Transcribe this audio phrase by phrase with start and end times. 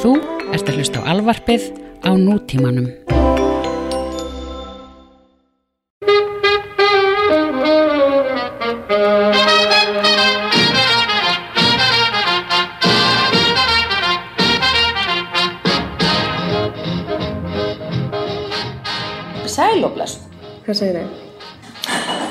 [0.00, 0.14] Þú
[0.56, 1.64] ert að hlusta á alvarpið
[2.00, 2.86] á nútímanum.
[19.44, 20.16] Sæl og bless.
[20.64, 21.12] Hvað segir þau?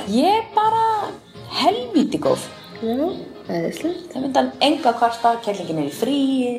[0.09, 1.13] Ég er bara
[1.61, 2.49] helvíti góð.
[2.81, 2.97] Já,
[3.45, 4.09] eðislega.
[4.09, 6.51] Það myndi hann enga kvarta, kærleikin er í fríi,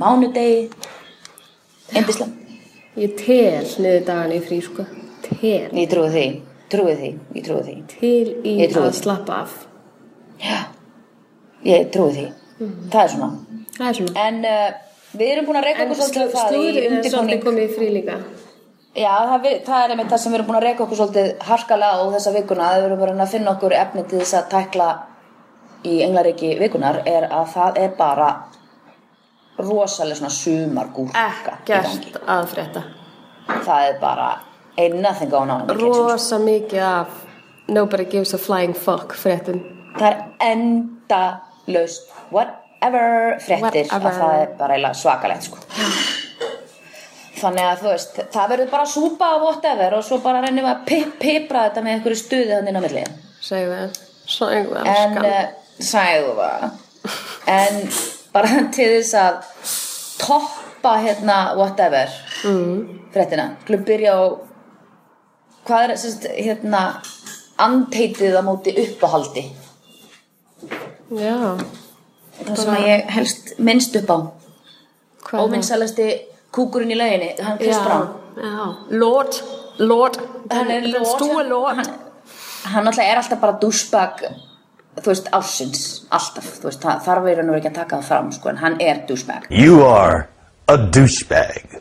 [0.00, 0.68] mánudegi,
[1.92, 2.32] endislega.
[2.96, 4.86] Ég tel niður dagan í frí, sko.
[5.26, 5.68] Tel.
[5.76, 6.24] Ég trúi því,
[6.72, 7.74] trúi því, ég trúi því.
[7.92, 9.56] Til í að slappa af.
[10.40, 10.58] Já,
[11.66, 12.26] ég trúi því.
[12.92, 13.30] Það er svona.
[13.76, 14.24] Það er svona.
[14.26, 14.66] En uh,
[15.20, 17.90] við erum búin að reyka En okkur svolítið í slúðurinn er svolítið komið í frí
[17.98, 18.16] líka.
[18.96, 21.32] Já, það, vi- það er einmitt það sem við erum búin að reyka okkur svolítið
[21.50, 22.70] harkalega á þessa vikuna.
[22.70, 24.88] Það við erum bara að finna okkur efni til þess að tækla
[25.84, 28.30] í englaríki vikunar er að það er bara
[29.58, 31.26] rosalega svona sumargúrka.
[31.30, 32.82] Ekkert að frétta.
[33.66, 34.28] Það er bara
[34.76, 35.76] in the kitchen, sko.
[35.80, 37.08] Rosa mikið af
[37.68, 39.62] nobody gives a flying fuck fréttum.
[39.96, 44.10] Það er endalaust whatever fréttir Whatever.
[44.12, 45.62] að það er bara svakalegt sko.
[47.36, 50.70] Þannig að þú veist, það verður bara súpa af whatever og svo bara reynum við
[50.72, 53.02] að pip, pipra þetta með einhverju stuði þannig á milli.
[53.44, 53.98] Segðu við.
[54.36, 54.88] Segðu við.
[54.88, 55.18] En,
[55.84, 56.64] sæðu það,
[57.52, 57.82] en
[58.36, 59.40] bara til þess að
[60.20, 62.12] toppa hérna whatever
[62.44, 63.08] mm.
[63.14, 64.22] fréttina, skulum byrja á,
[65.66, 66.82] hvað er sérst, hérna,
[67.62, 69.46] andheitið á móti uppahaldi?
[71.16, 71.56] Já.
[72.36, 74.18] Það sem að ég helst minnst upp á.
[75.40, 76.08] Óvinnsalasti
[76.54, 78.10] kúkurinn í lauginni, hann Chris Brown.
[78.36, 78.66] Já.
[78.90, 79.38] Lord.
[79.78, 80.18] Lord.
[80.52, 81.80] Hann er lord, store lord.
[81.80, 81.94] Hann,
[82.74, 84.26] hann alltaf er alltaf bara douchebag,
[85.00, 85.82] þú veist, ársins,
[86.14, 86.48] alltaf.
[86.60, 88.78] Þú veist, það þarf við raun og ekki að taka það fram, sko, en hann
[88.84, 89.50] er douchebag.
[89.50, 90.24] You are
[90.72, 91.76] a douchebag.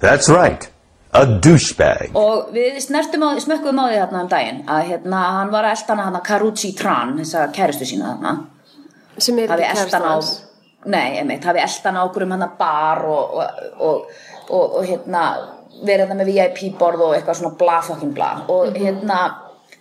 [0.00, 0.68] That's right,
[1.12, 2.14] a douchebag.
[2.18, 5.76] Og við snertum á, smökkuðum á því þarna um daginn, að hérna, hann var að
[5.78, 8.36] elta hana hana Karuchi Tran, þessa kæristu sína þarna.
[9.20, 10.34] Sem er ekki á kærastans.
[10.88, 14.12] nei, einmitt, hafi eldan á okkur um hann bar og, og, og,
[14.48, 15.24] og, og hérna
[15.84, 19.20] verið það með VIP borð og eitthvað svona bla fokkin bla og hérna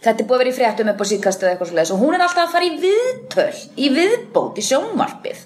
[0.04, 2.18] þetta er búið að vera í fréttum upp á síðkastu eða eitthvað svoleiðis og hún
[2.18, 5.42] er alltaf að fara í viðtöl í viðbót í sjónvarpið.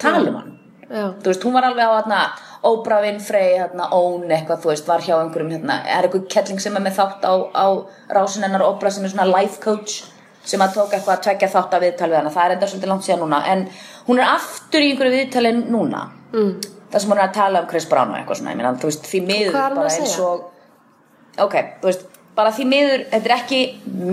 [0.00, 0.54] Tala um hann.
[0.88, 2.20] Þú veist, hún var alveg á hérna
[2.68, 6.78] Oprah Winfrey, hérna Own eitthvað, þú veist, var hjá einhverjum hérna, er eitthvað kettling sem
[6.78, 7.66] er með þátt á, á
[8.16, 10.00] rásin hennar Oprah sem er svona life coach
[10.48, 12.92] sem að tók eitthvað að tvekja þátt af viðtal við hana, það er enda svolítið
[12.94, 13.64] langt síðan núna en
[14.08, 16.06] hún er aftur í einhverju viðtali núna.
[16.32, 16.54] Mm.
[16.92, 18.88] það sem hún er að tala um Chris Brown og eitthvað svona, ég meina, þú
[18.88, 20.46] veist, því miður bara að eins og
[21.44, 22.06] ok, þú veist,
[22.38, 23.60] bara því miður þetta er ekki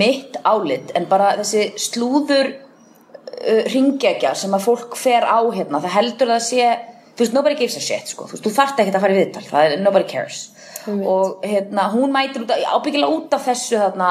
[0.02, 5.98] mitt álit en bara þessi slúður uh, ringegja sem að fólk fer á hérna, það
[6.00, 6.70] heldur það að sé
[7.16, 8.28] þú veist, nobody gives a shit, sko.
[8.28, 10.42] Þú veist, þú þarft ekki að fara í viðtal, það er nobody cares.
[10.86, 14.10] Og hérna, hún mætir ábyggilega út af þessu þarna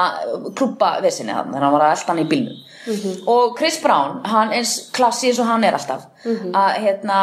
[0.57, 2.63] klúpa vissinni þarna, þannig að hann var elda hann í bílnum.
[3.31, 7.19] Og Chris Brown, hann eins klassi eins og hann er alltaf að hérna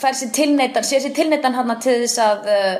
[0.00, 2.76] fær sér tilneitan, sér sér tilneitan hann til þess að uh,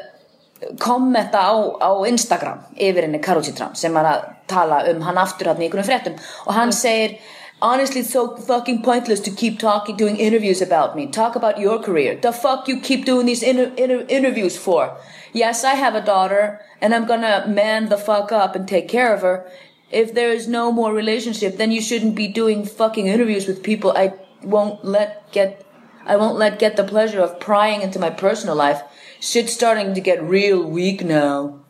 [0.78, 5.48] kommenta á, á Instagram yfir henni Karuchi Tran sem var að tala um hann aftur
[5.48, 6.18] hann í einhvern fréttum.
[6.46, 7.18] Og hann segir
[7.62, 11.06] honestly it's so fucking pointless to keep talking doing interviews about me.
[11.06, 12.18] Talk about your career.
[12.20, 14.96] The fuck you keep doing these inter inter interviews for?
[15.32, 19.14] Yes I have a daughter and I'm gonna man the fuck up and take care
[19.14, 19.46] of her.
[19.90, 23.92] If there is no more relationship then you shouldn't be doing fucking interviews with people.
[23.96, 25.64] I won't let get
[26.06, 28.82] I won't let get the pleasure of prying into my personal life.
[29.20, 31.60] Shit's starting to get real weak now.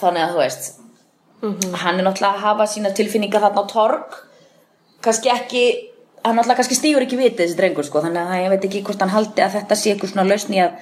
[0.00, 0.64] Þannig að þú veist,
[1.82, 4.16] hann er náttúrulega að hafa sína tilfinningar þarna á torg.
[5.04, 5.62] Kannski ekki,
[6.24, 9.04] hann náttúrulega kannski stígur ekki vitið þessi drengur sko, þannig að ég veit ekki hvort
[9.04, 10.74] hann haldi að þetta sé eitthvað svona lausn í að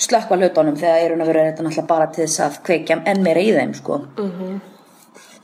[0.00, 3.22] slökka hlutunum þegar er hún að vera þetta náttúrulega bara til þess að kveikja enn
[3.22, 4.00] meira í þeim sko.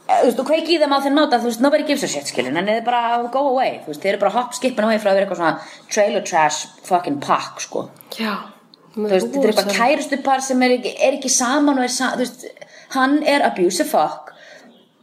[0.06, 2.08] Eh, þú veist, þú kveiki í þeim á þeim máta þú veist, nobody gives a
[2.10, 4.84] shit, skilur en þið er bara go away, þú veist, þið eru bara hopp skippin
[4.86, 5.56] away frá að vera eitthvað svona
[5.91, 8.34] trailer trash fucking pack, sko Já.
[8.96, 12.19] Veist, þetta er eitthvað kærustu par sem er ekki, er ekki saman og er saman,
[12.19, 12.46] veist
[12.96, 14.32] hann er abusive fuck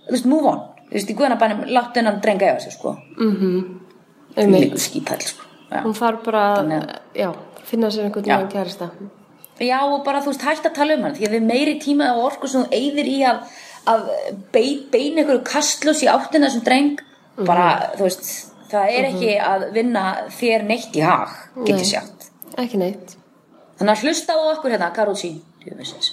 [0.08, 2.96] þú veist, move on, þú veist, í guðanabænum láttu hennan drenga yfir sig, sko
[4.36, 4.62] Einmitt.
[4.66, 5.44] líku skítall, sko.
[5.74, 6.72] Hún þarf bara að,
[7.18, 7.28] já,
[7.70, 8.88] finna sér einhvern nýjan kærasta.
[9.62, 12.10] já, og bara, þú veist, hægt að tala um hann því að við meiri tíma
[12.18, 13.44] og orku sem þú eyðir í að,
[13.94, 14.08] að
[14.54, 17.00] bei- beina einhverju kastlós í áttina þessum dreng
[17.46, 18.30] bara, þú veist
[18.74, 20.04] það er ekki að vinna
[20.34, 21.30] þér neitt í hag,
[21.66, 21.92] getur Nei.
[21.94, 23.16] sjátt Ekki neitt.
[23.80, 26.12] Þannig að hlusta á okkur hérna, Karol sín djöfisins,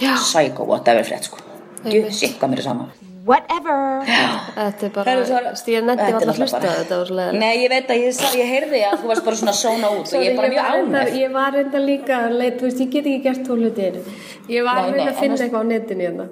[0.00, 0.14] Já.
[0.16, 1.38] psycho, whatever frétt sko
[1.84, 2.88] djöfis, hvað mér er sama
[3.26, 4.04] Whatever.
[4.06, 7.40] Þetta er bara, Heyrðu, svo er- stíða netti var náttúrulega hlusta þetta var svo leiðilegt.
[7.40, 10.12] Nei, ég veit að ég, sá, ég heyrði að þú varst bara svona sóna út
[10.14, 11.16] og ég er bara mjög ánægð.
[11.18, 14.04] Ég var reynda líka, leit, þú veist, ég get ekki gert í einu.
[14.48, 16.28] Ég var Nei, að finna veist- eitthvað á netinu hérna.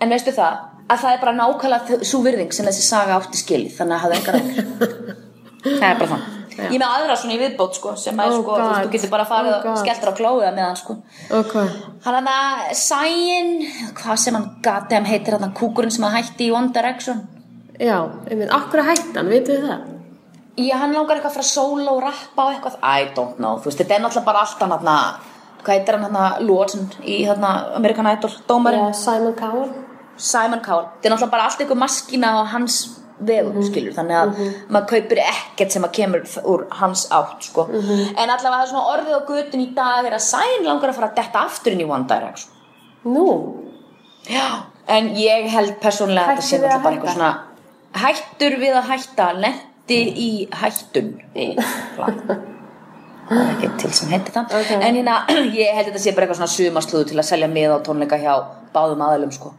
[0.00, 0.58] En veistu það,
[0.90, 4.12] að það er bara nákvæmlega svo virðing sem þessi saga átti skilið, þannig að það
[5.92, 6.37] er bara þann.
[6.58, 8.76] Ég er með aðra svona í viðbót, sko, sem er, Oh sko, God.
[8.84, 9.78] þú getur bara farið Oh og God.
[9.82, 10.96] skelltur á klóið með hann, sko.
[11.38, 11.68] Og hvað?
[12.04, 13.52] Hann hann að Sæin,
[14.00, 17.22] hvað sem hann gati hann heitir hann kúkurinn sem að hætti í One Direction.
[17.78, 17.98] Já,
[18.30, 19.86] einmitt, akkur að hætta hann, veitu þið það?
[20.58, 23.78] Já, hann langar eitthvað frá solo og rappa og eitthvað, I don't know, þú veist,
[23.78, 25.20] þetta er náttúrulega bara allt hann hann,
[25.62, 27.44] hvað heitir hann hann, Lawson í hann
[27.78, 28.88] American Idol, dómarinn.
[28.90, 29.70] Já, Simon Cowell.
[30.18, 32.78] Simon Cowell þetta er náttúrulega bara allt eitthvað maskína á hans
[33.20, 33.62] vegum Mhm.
[33.66, 37.64] skilur þannig að maður kaupir ekkert sem að kemur úr hans átt sko.
[37.66, 38.14] Mhm.
[38.18, 40.94] en allavega það er svona orðið á götun í dag er að Sæn langar að
[40.94, 42.52] fara að detta aftur inn í One Direction
[43.04, 43.54] Nú,
[44.28, 44.64] Já.
[44.88, 47.38] en ég held persónulega að þetta sé að bara eitthvað svona
[47.94, 51.14] hættur við að hætta lendi í hættun
[53.28, 54.70] það er ekki til sem heiti það Ok.
[54.82, 55.16] en hérna,
[55.60, 58.18] ég held að þetta sé bara eitthvað svona sumaslúðu til að selja miða á tónleika
[58.20, 58.34] hjá
[58.74, 59.52] báðum aðalum sko.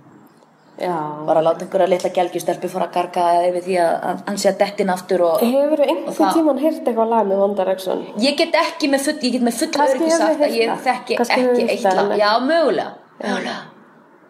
[0.79, 4.59] Bara láta einhverja litla gelgjustelpu fara að garga yfir því að, að hann sé að
[4.61, 8.05] dettin aftur og Hefur Og einhvern tímann heyrt eitthvað lag með One Direction?
[8.23, 11.67] ég get ekki með full, ég get með full öryggi sagt að ég þekki ekki
[11.67, 12.15] eitt lag.
[12.19, 13.59] já, mögulega, mögulega.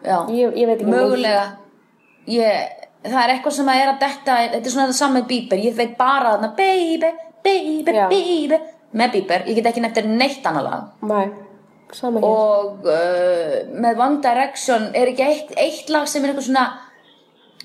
[0.02, 0.16] Já.
[0.32, 1.44] Ég, ég veit ekki mögulega.
[2.30, 2.74] Ég,
[3.04, 5.64] það er eitthvað sem að er að detta þetta er svona það saman með Bieber.
[5.68, 7.14] Ég veit bara baby,
[7.44, 8.60] baby, baby
[8.90, 10.90] með Bieber, ég get ekki nefnir neitt annað lag.
[11.06, 11.26] Nei,
[11.96, 16.66] sama og uh, með One Direction er ekki eitt, eitt lag sem er eitthvað svona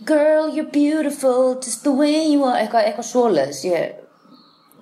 [0.05, 4.01] girl you're beautiful just the way you are eitthvað, eitthvað svoleiðis ég,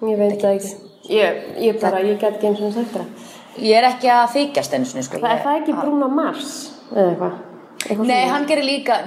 [0.04, 0.74] Ég veit það ekki.
[1.14, 3.30] Ég, ég bara, ég get ekki eins og sagt það.
[3.62, 5.20] ég er ekki að þykjast einu sinni sko.
[5.22, 6.54] Það er það ekki Bruno Mars
[6.92, 7.38] eða eitthvað?
[7.84, 9.00] eitthvað Nei, hann gerir líka,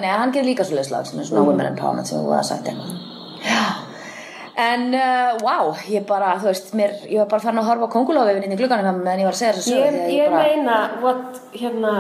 [0.47, 3.16] líka svoleiðis lag sem er svona Women Empowerment sem þú var að sagt eitthvað.
[4.57, 7.95] En, uh, wow, ég bara, þú veist, mér, ég var bara farin að horfa á
[7.95, 9.83] kongulófið inn í glugganum meðan ég var að segja þessu sögu.
[9.85, 11.93] Ég, ég bara, meina, what, hérna,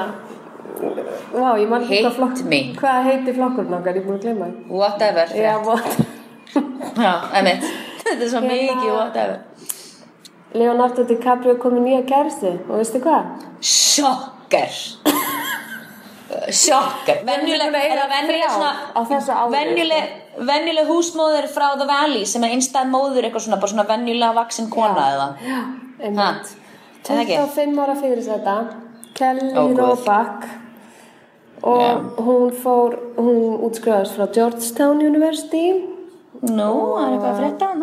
[1.34, 2.60] vá, ég man Hate hvað flokk, me.
[2.80, 4.72] hvað heitir flokkurinn okkar, ég er búin að glemma það.
[4.80, 5.34] Whatever.
[5.36, 6.00] Já, what,
[7.04, 7.12] Já,
[7.42, 7.68] emitt.
[8.06, 9.38] Þetta er svo Hérna- mikið whatever.
[10.56, 13.32] Leonardo DiCaprio kom í nýja kæristu og veistu hvað?
[13.60, 14.78] Sjokker.
[16.56, 17.20] Sjokker.
[17.28, 23.24] Venjuleg, er það venjuleg svona, venjuleg, venjuleg húsmóður frá The Valley sem er einstæð móður
[23.24, 25.28] eitthvað svona, bara svona venjulega vaksin kona eða.
[25.40, 25.64] Já, Ha,
[26.04, 26.54] einmitt.
[27.02, 27.36] er það ekki?
[27.40, 28.56] 25 ára fyrir þetta,
[29.14, 29.76] Kelly guð.
[29.78, 30.48] Roebuck
[31.62, 35.66] og hún fór, hún útskrifaðist frá Georgetown University
[36.42, 37.82] Nú, það er eitthvað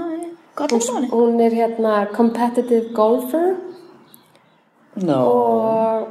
[0.55, 1.07] að um svona.
[1.09, 3.55] Hún er hérna competitive golfer
[5.01, 5.15] Nú.
[5.17, 6.07] og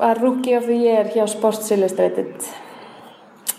[0.00, 2.34] var rookie of the year hjá Sports Illustrated.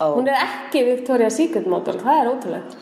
[0.01, 0.13] Ó.
[0.17, 2.77] Hún er ekki Victoria's Secret model, það er ótrúlegt.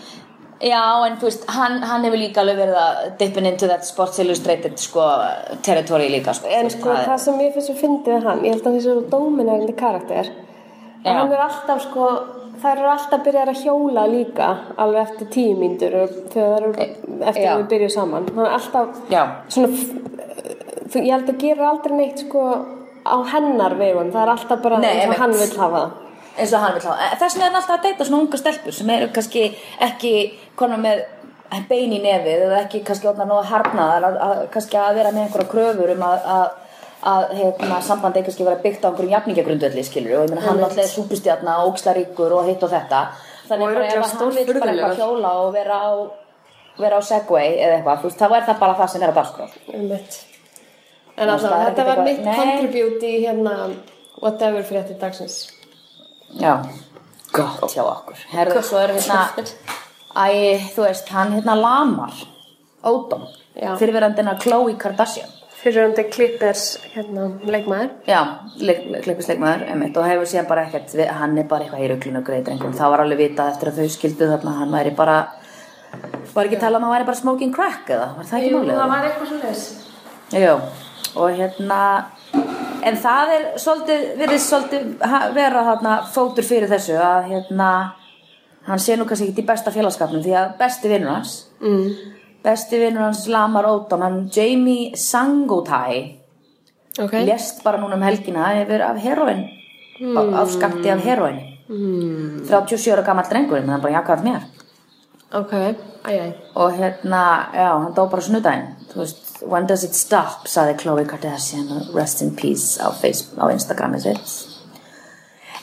[0.61, 4.19] Já, en þú veist, hann, hann hefur líka alveg verið að dippin into that Sports
[4.21, 5.01] Illustrated, sko,
[5.65, 6.47] territory líka, sko.
[6.53, 8.75] En sko, það er- það sem ég finnst að fyndi við hann, ég held að
[8.77, 10.29] þessi svo dóminærandi karakter,
[11.03, 11.09] Já.
[11.09, 12.09] að hann er alltaf sko,
[12.61, 16.73] þær eru alltaf byrjar að hjóla líka, alveg eftir tíu mínútur og þegar þær eru,
[17.25, 17.53] eftir já.
[17.55, 18.29] að við byrjuðum saman.
[18.35, 19.23] Hann er alltaf Já.
[19.49, 19.67] svona,
[20.93, 22.45] ég held að gera aldrei neitt sko
[23.01, 25.91] á hennar vegum, það er alltaf bara Nei, eins og hann vil hafa það.
[26.37, 27.09] Eins og hann vil hafa.
[27.19, 29.43] Þess vegna er hann alltaf að deyta svona unga stelpur sem eru kannski
[29.87, 30.13] ekki
[30.59, 31.03] konar með
[31.67, 35.11] bein í nefið eða ekki kannski orðna nóg að harna að, að, kannski að vera
[35.11, 36.49] með einhverja kröfur um að, að
[37.11, 40.83] að hérna, sambandi kannski vera byggt á einhverjum jafningagrundvelli skilur og ég meina hann alltaf
[40.83, 42.99] er súpustjarna og ógslaríkur og hitt og þetta
[43.49, 45.91] þannig Og bara að hann vil bara eitthvað hjóla og vera á
[46.77, 50.19] vera á segway eða eitthvað, veist, þá er það bara það sem er dagskrá Einmitt.
[51.17, 53.55] En alltaf, þetta var mitt contribute í hérna
[54.21, 55.41] whatever frétti dagsins.
[56.39, 56.53] Já,
[57.35, 59.27] gott hjá okkur Herðu, svo er hérna
[60.11, 62.15] Æ, þú veist, hann hérna lamar
[62.83, 63.27] Ódom.
[63.55, 65.29] Fyrirverandina Khloe Kardashian
[65.61, 67.91] Fyrir hundi Clippers hérna leikmaður.
[68.09, 68.21] Já,
[68.57, 72.73] klippusleikmaður einmitt, og hefur síðan bara ekkert hann er bara eitthvað í ruglinu greið drengum
[72.79, 75.19] það var alveg vitað eftir að þau skildu þarna hann væri bara
[76.33, 78.79] var ekki talað um að hann væri bara smoking crack eða var það ekki málið?
[78.79, 79.63] það var eitthvað svo leis.
[80.41, 80.55] Jú,
[81.21, 81.79] og hérna
[82.87, 84.87] en það er svolítið virðist svolítið
[85.35, 87.69] vera þarna fótur fyrir þessu að hérna
[88.67, 91.85] hann sé nú kannski ekki í besta félagskapnum því að besti vinnur hans mm.
[92.45, 96.17] besti vinnur hans Lamar Odom hann Jamie Sangotai
[96.99, 97.13] Ok.
[97.23, 99.45] lést bara núna um helgina yfir af heroin
[99.99, 100.17] mm.
[100.35, 102.47] af skakti af heroin mm.
[102.49, 104.41] 37 ára gammal drengurinn hann bara jakkaði mér
[105.31, 106.33] Ok, æj, æj.
[106.55, 110.47] og hérna, já, hann dó bara snudaginn þú veist, when does it stop?
[110.47, 114.47] Saði Khloe Kardashian, rest in peace á Facebook, á Instagrami sitt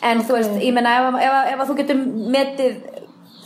[0.03, 1.97] en þú veist, ég meina ef, ef, ef að þú getur
[2.35, 2.77] metið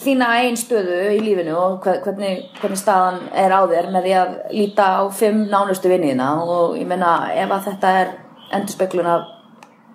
[0.03, 4.15] þína einn stöðu í lífinu og hve- hvernig, hvernig staðan er á þér með því
[4.19, 8.11] að líta á fimm nánustu vinniðina og ég meina ef að þetta er
[8.59, 9.29] endurspeglun af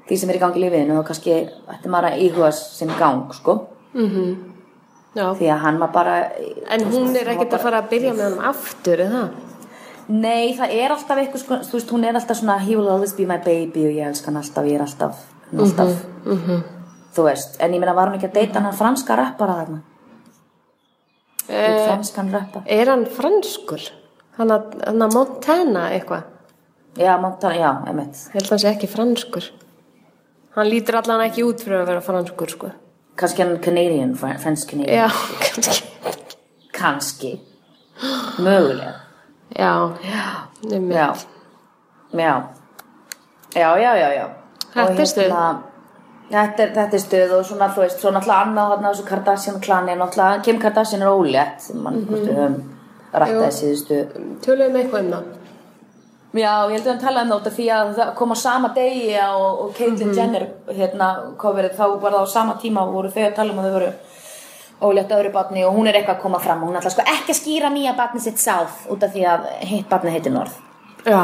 [0.10, 1.36] því sem er í gangi í lífinu þá kannski
[1.76, 3.58] ætti maður að íhuga sinn gang sko,
[5.18, 5.28] Já.
[5.38, 6.16] því að hann var bara
[6.74, 9.22] En hún er ekkert að fara að byrja með hann aftur, eða?
[10.08, 13.12] Nei, það er alltaf eitthvað, sko, þú veist, hún er alltaf svona he will always
[13.18, 15.18] be my baby og ég elska hann alltaf, ég er alltaf,
[15.52, 15.90] er alltaf
[17.18, 19.80] þú veist, en ég meina var hún ekki að deyta hann franska rappara þarna
[21.50, 23.84] uh, franskan rappara Er hann franskur?
[24.38, 24.78] Hann að,
[25.16, 26.24] Montana eitthvað?
[26.98, 29.50] já, Montana, já, emitt held sé ekki franskur.
[30.56, 32.72] Hann lítur allan ekki út fyrir að vera franskur, sko.
[33.18, 35.10] kannski hann Canadian, Fr- French Canadian Já,
[35.44, 35.84] kannski.
[36.78, 37.34] kannski,
[38.40, 38.94] mögulega
[39.56, 39.90] Já,
[40.72, 40.98] Einmitt.
[40.98, 41.14] já,
[42.14, 42.44] já
[43.56, 44.28] já, já, já, já
[44.74, 45.24] Þetta Og er stuð.
[45.24, 45.64] hérna,
[46.28, 49.62] Þetta er, þetta er stuð og svona, þú veist, svo náttúrulega annað þarna þessu Kardashian
[49.64, 52.14] klani, náttúrulega Kim Kardashian er ólétt, mann, mm -hmm.
[52.14, 52.58] við höfum
[53.14, 54.00] rættaði síðustu
[54.44, 55.24] Töluðum eitthvað um það.
[56.34, 59.16] Já, ég held að hann talaði um þetta því að það kom á sama degi
[59.38, 63.24] og, og Caitlyn Jenner hérna coverið, þá var það á sama tíma og voru þau
[63.24, 63.92] að tala um að þau voru
[64.82, 67.34] ólétt öðru batni og hún er eitthvað að koma fram og hún ætla sko ekki
[67.34, 70.58] að skýra nýja batni sitt South út af því að hitt batni heitir North
[71.08, 71.22] Já,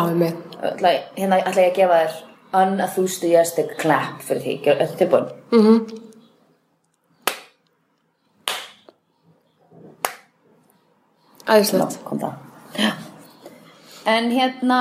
[0.71, 2.13] ætla, hérna ætla ég að gefa þér
[2.53, 5.27] unenthusiastic clap fyrir því, er þetta tilbúin?
[11.43, 11.97] Æðislegt.
[11.97, 12.33] Já, kom það
[12.79, 12.91] Já.
[14.09, 14.79] En hérna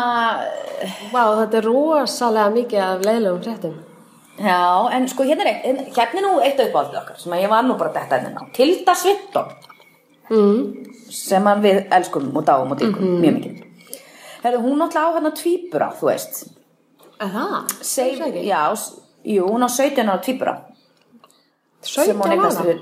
[1.13, 3.75] Vá, þetta er rosalega mikið af leiðlegum fréttum.
[4.39, 7.43] Já, en sko hérna er eitt, en hérna er nú eitt uppáhaldið okkar sem að
[7.45, 8.45] ég var nú bara detta hérna á.
[8.57, 9.51] Tilda Swinton
[10.31, 10.63] mm.
[11.13, 13.99] sem að við elskum og dáum og dýrkum mjög mikið.
[14.43, 16.41] Herðu, hún náttúrulega á hérna tvíbura, þú veist.
[17.23, 17.53] Það?
[18.03, 18.47] Ekki.
[18.49, 18.63] já,
[19.37, 20.55] jú, hún á 17 ára tvíbura.
[21.83, 22.79] 17 hún eignast ára?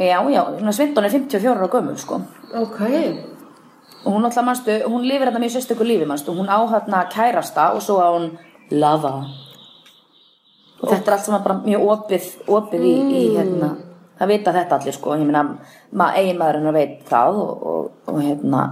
[0.00, 2.20] Já, já, hún er Swinton er 54 ára gömul, sko.
[2.52, 2.80] Ok.
[4.04, 6.34] Og hún náttúrulega, manstu, hún lifir hérna mjög sérstöku lífi, manstu.
[6.34, 8.36] Hún á hérna kærasta og svo á hún
[8.70, 9.24] lava.
[10.80, 13.74] Og þetta er allt saman bara mjög opið, opið í, í hérna,
[14.20, 15.42] það vita þetta allir sko, ég meina,
[15.92, 18.62] maður eiginmaðurinn veit það og, og, og hérna,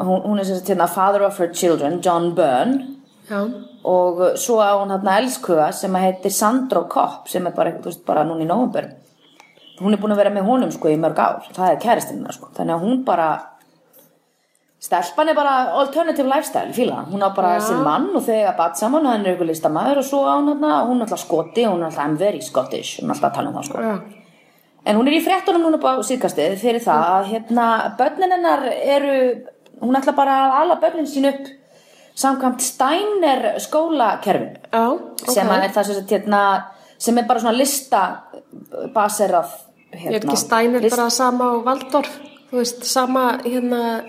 [0.00, 2.88] hún, hún er sem sagt hérna father of her children, John Byrne.
[3.30, 3.46] Já.
[3.84, 7.90] og svo á hún hérna elskuga sem að heitir Sandro Kopp sem er bara, þú
[7.90, 8.90] veist, bara núna í nóvumber.
[9.80, 12.50] Hún er búin að vera með honum sko í mörg ár, það er kæristinn sko,
[12.56, 13.28] þannig að hún bara,
[14.82, 17.04] Stelpan er bara alternative lifestyle, fíla.
[17.06, 20.24] Hún á bara sinn mann og eiga bat saman hann er ykkur listamæður og svo
[20.26, 23.06] á hún hérna, hún er alltaf skoti og hún er alltaf I'm very Scottish, hún
[23.10, 23.78] er alltaf að tala um það sko.
[23.86, 23.94] Já.
[24.84, 27.66] En hún er í fréttunum núna á síðkastið fyrir það að hérna,
[28.00, 29.12] börnin hennar eru,
[29.84, 31.46] hún ætla bara að ala börnin sín upp
[32.18, 35.30] samkvæmt Steiner skólakerfin Já, ok.
[35.30, 36.40] sem er það sem, sagt, hérna,
[36.98, 38.02] sem er bara svona lista
[38.94, 39.54] baserað
[39.92, 42.18] hérna, Er ekki Steiner list- bara sama og Valdorf?
[42.50, 44.02] Þú veist, sama hérna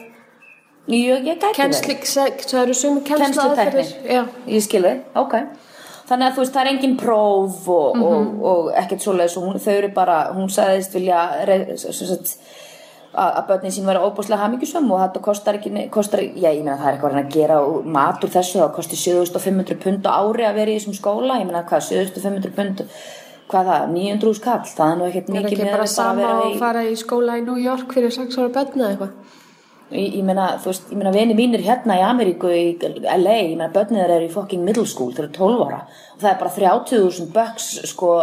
[0.88, 3.44] Jú, ég gæti kennsli, það eru sumi kennslu.
[4.04, 4.26] Já.
[4.48, 5.36] Ég skil þau, ok.
[6.10, 8.04] Þannig að þú veist, það er engin próf og, Mhm.
[8.04, 11.22] og, og ekkert svoleiðis og hún, þau eru bara, hún sagðist vilja
[13.14, 16.78] að, að börnin sín vera óbúslega hamingjusum og þetta kostar ekki, kostar, já, ég meina
[16.80, 20.12] það er eitthvað að að gera og mat úr þessu, það kostar 7500 pund á
[20.18, 22.82] ári að vera í þessum skóla, ég meina hvað, 7500 pund,
[23.54, 26.22] hvað það, 900 skall, það er nú ekkert Er mikið ekki miðað bara við sama
[26.24, 29.14] vera að í- fara í skóla í New York fyrir 6 ára börn eða eitthvað?
[29.94, 33.56] Ég, ég meina, þú veist, ég meina vini mínir hérna í Ameríku í LA, ég
[33.56, 35.82] meina börnir eru í fucking middle school, þeir eru 12 ára.
[36.16, 38.16] Og það er bara 30.000 bucks sko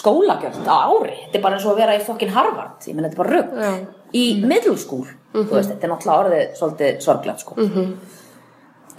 [0.00, 1.16] skólagjöld á ári.
[1.26, 2.76] Þetta er bara eins og að vera í fucking Harvard.
[2.86, 3.72] Ég meina þetta er bara rugg Já.
[4.14, 7.66] í middle school þú veist, þetta er náttúrulega orðið svolítið sorglegt sko.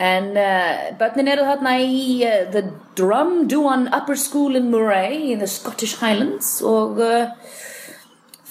[0.01, 2.63] En uh, börnin eru þarna í uh, the
[2.97, 6.55] Drum Duan Upper School in Murray in the Scottish Highlands.
[6.65, 7.27] Og uh,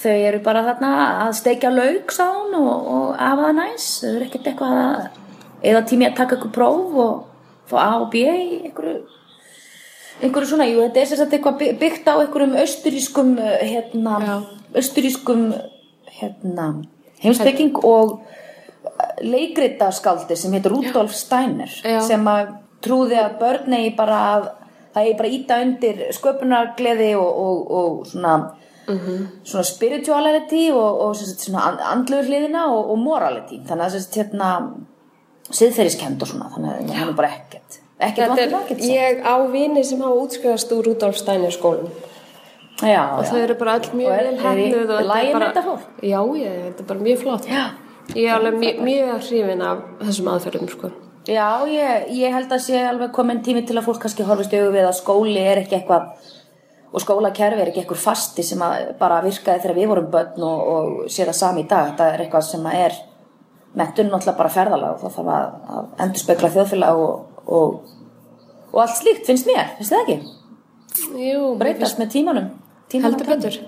[0.00, 0.90] þau eru bara þarna
[1.26, 5.08] að steikja lauk sá hún og, og afa það næs þau eru ekkert eitthvað að
[5.70, 7.16] eða tími að taka ykkur próf og
[7.70, 8.98] fá A og B í einhverju
[10.20, 14.34] einhverju svona, jú, þetta er sagt eitthvað by- byggt á einhverjum austurískum hérna, Já.
[14.76, 15.44] austurískum
[16.20, 16.66] hérna,
[17.22, 18.18] heimspeking og
[19.24, 22.00] leikritaskaldi sem heitir Rudolf Steiner Já.
[22.04, 22.54] sem að
[22.84, 24.48] trúði að börn eigi bara að
[24.94, 28.34] það eigi bara að íta undir sköpunargleði og, og, og svona
[29.44, 34.50] svona spirituality og, og svona and- andlegu hliðina og, og morality þannig að sagt, hérna
[35.50, 39.20] siðferðiskend og svona þannig að hann er bara ekkert ekkert Þetta er, vantur ekkert ég
[39.26, 41.90] á vini sem hafa útskrifast úr Rudolf Steiner skólan
[42.80, 45.52] já, og þau eru bara öll mjög Og vel í hefnuð og þetta er bara,
[45.54, 45.78] þetta?
[46.02, 47.64] Já, ég, þetta er bara mjög flott Já.
[48.16, 50.88] Ég er alveg mjög, mjög hrifin af þessum aðferðum sko.
[51.30, 54.80] Já, ég, ég held að sé alveg komin tími til að fólk kannski horfist við
[54.82, 56.08] að skóli er ekki eitthvað
[56.90, 58.62] og skólakerfi er ekki einhver fasti sem
[58.98, 62.24] bara virkaði þegar við vorum börn og, og sé það sami í dag þetta er
[62.24, 62.96] eitthvað sem er
[63.78, 67.92] mentun náttúrulega bara ferðalag og það þarf að, að endur spekla þjóðfélag og, og,
[68.72, 70.18] og allt slíkt finnst mér, finnst þið ekki?
[71.28, 72.50] Jú, breytast með tímanum,
[72.90, 73.60] tímanum heldur betur.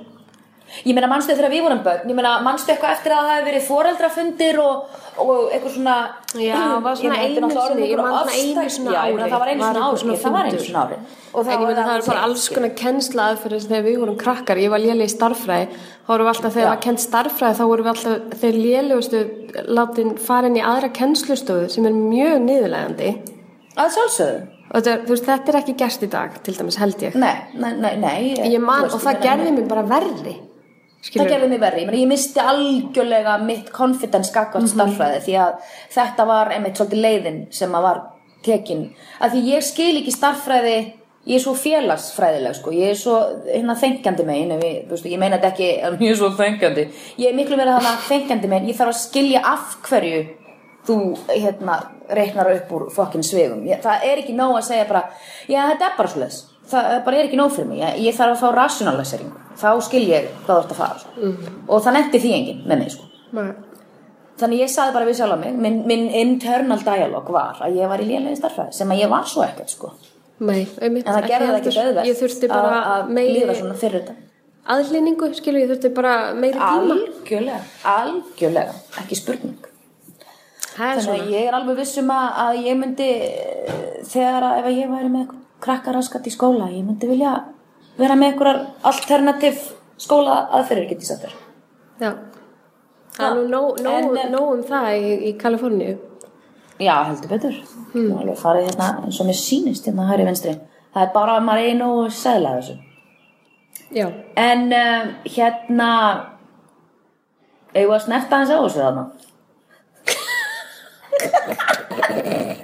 [0.86, 3.48] Ég meina mannstu þegar við vorum börn, ég meina mannstu eitthvað eftir að það hefði
[3.50, 5.96] verið foreldrafundir og, og eitthvað svona
[6.40, 9.18] Já, var svona Ég einu sinni, ég man einhver svona einu ofstækt- svona Já, ég
[9.18, 9.30] ári.
[9.32, 10.96] það var einu Var svona einhver ári, það var einu svona ári
[11.32, 14.80] Og ég það er bara alls konar kennsla aðferðis þegar við vorum krakkar, ég var
[14.80, 16.72] léleg í starffræði þá vorum við alltaf, þegar Já.
[16.72, 19.22] var kent starffræði þá vorum við alltaf, þeir lélegustu
[19.68, 23.12] látin fara inn í aðra kennslustofu sem er mjög niðurlegandi
[23.72, 24.40] Að sjálfsögðu.
[24.72, 27.14] Er- þú veist, þetta er ekki gerst í dag til dæmis held ég.
[27.14, 28.18] Nei, nei, nei, nei.
[28.52, 29.82] Ég man, þú veist, og það ég gerði mig bara
[31.02, 35.22] verri Það skilur, gerði mig verri, ég, meina, ég misti algjörlega mitt confidence gagvart starffræði
[35.26, 38.02] því að þetta var einmitt svolítið leiðin sem að var
[38.42, 38.84] tekin.
[39.20, 40.76] Að því ég skil ekki starffræði
[41.22, 42.72] ég er svo félagsfræðileg sko.
[42.74, 46.18] ég er svo hérna þengjandi megin ég, veist, ég meina þetta ekki að ég er
[46.18, 46.86] svo þengjandi.
[47.18, 48.70] Ég er miklu meira þannig þengjandi megin.
[48.70, 50.22] Ég þarf að skilja af hverju
[50.86, 51.78] þú hérna
[52.10, 55.04] reiknar upp úr fokkin svegum það er ekki nóg að segja bara
[55.50, 56.40] já þetta er bara svoleiðis
[56.72, 57.82] það bara er ekki nóg fyrir mig.
[57.82, 59.34] Ég, ég þarf að fá rationalisering.
[59.60, 61.28] Þá skil ég hvað þú ert að fara sko.
[61.68, 63.06] og það nefndi því enginn með mig sko.
[64.42, 68.00] Þannig ég saði bara við sjálf mig minn, minn internal dialog var að ég var
[68.02, 69.92] í lélegi starfræði sem að ég var svo ekkert sko.
[70.42, 72.06] Nei, einmitt, en það gerði það ekki heldur.
[72.08, 74.16] ég þurfti auðvelt bara að, líða svona fyrir þetta
[74.70, 76.96] aðlýningu, skilur, ég þurfti bara meiri tíma.
[76.96, 77.60] Algjörlega,
[77.92, 78.74] algjörlega.
[79.02, 79.68] Ekki spurning.
[80.72, 84.92] Þannig að ég er alveg vissum að, að ég myndi eh, þegar að ef ég
[84.92, 87.32] væri með krakkaraskat í skóla ég myndi vilja
[87.98, 89.60] vera með einhverjar alternativ
[90.00, 91.34] skóla aðferðir get ég sagt þér.
[92.02, 92.10] Já.
[93.16, 95.98] það er nú nóg, En, eh, nóg um það í, í Kaliforníu.
[96.82, 97.54] Já heldur betur.
[97.92, 98.18] Hmm.
[98.18, 100.54] alveg farið hérna eins og mér sýnist hérna hæri vinstri.
[100.94, 102.76] Það er bara að maður einu og segla þessu.
[103.92, 105.88] Já, en um, hérna
[107.74, 109.04] eigum við að snerta hans á þessu þarna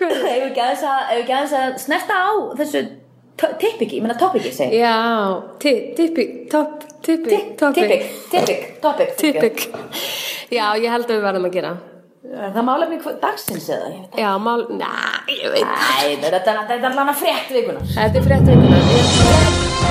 [0.00, 1.12] Hefur ekki aðeins að,
[1.82, 2.28] snerta á
[2.60, 2.80] þessu
[3.60, 4.00] tippiki,
[4.48, 4.84] ég segi ég.
[4.84, 4.96] já
[5.60, 6.32] Tippik,
[8.30, 9.14] tippik, topic.
[9.20, 9.58] tippik
[10.52, 11.72] já, ég held að við verðum að gera.
[12.30, 13.88] Er það málefni dagsins eða?
[14.20, 14.90] Já, mál, næ,
[15.32, 16.36] ég veit Æ, þetta er-
[17.14, 19.90] að frétt vikuna þetta er frétt vikunar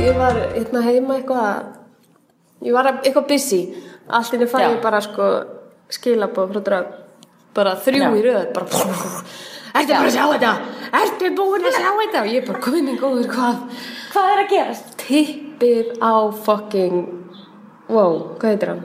[0.00, 1.79] ég var hérna heima eitthvað
[2.66, 3.60] ég var eitthvað busy.
[4.08, 5.28] Allt inni fæ ég bara sko
[5.90, 6.86] skilabóð frá drög.
[7.54, 8.10] Bara þrjú Já.
[8.14, 8.66] í röð bara
[9.74, 10.52] ertu bara að sjá þetta?
[11.00, 12.20] Ertu búin að sjá þetta?
[12.24, 13.56] Og ég bara komið minn góður hvað?
[14.12, 14.96] Hvað er að gerast?
[15.00, 16.14] tippið á
[16.46, 16.96] fucking
[17.90, 18.84] wow, hvað heitir hann?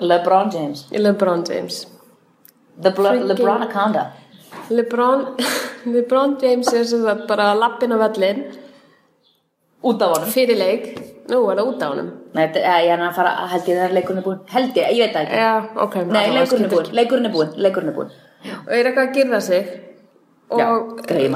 [0.00, 0.84] LeBron James.
[0.92, 1.86] LeBron James.
[2.82, 4.04] Freaking- LeBron Akanda
[4.70, 5.24] LeBron,
[5.94, 8.44] LeBron James er sem sagt bara lappin á vellin
[9.82, 10.30] Út af honum.
[10.30, 10.86] Fyrir leik
[11.28, 12.08] nú er það út á honum.
[12.36, 14.40] Nei, ég er að fara, held ég þegar leikurinn er búinn.
[14.52, 15.42] Held ég, ég veit það ekki.
[15.42, 15.52] Já,
[15.84, 18.16] ok Nei, leikurinn er búinn, leikurinn er búinn, leikurinn er búinn.
[18.64, 19.76] Og er eitthvað að girða sig?
[20.48, 20.68] Og Já,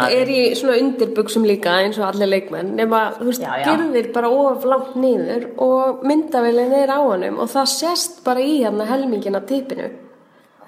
[0.09, 4.65] er í svona undirbuxum líka eins og allir leikmenn nema, þú veist, girðir bara of
[4.65, 9.45] langt niður og myndavélin er á honum og það sést bara í hann helmingin af
[9.51, 9.91] tippinu.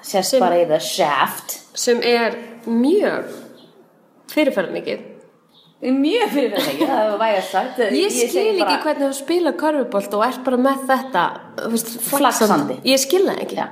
[0.05, 1.57] Sérst bara í The Shaft.
[1.73, 2.37] sem er
[2.69, 3.33] mjög
[4.35, 5.14] fyrirferðan mikið
[5.85, 7.79] Mjög fyrir þetta það hefur vægast sagt.
[7.93, 11.25] Ég segi skil bara- ekki hvernig þú spila körfubolt og ert bara með þetta
[11.73, 12.79] veist, Flaksandi.
[12.89, 13.57] ég skil það ekki.
[13.61, 13.67] Já.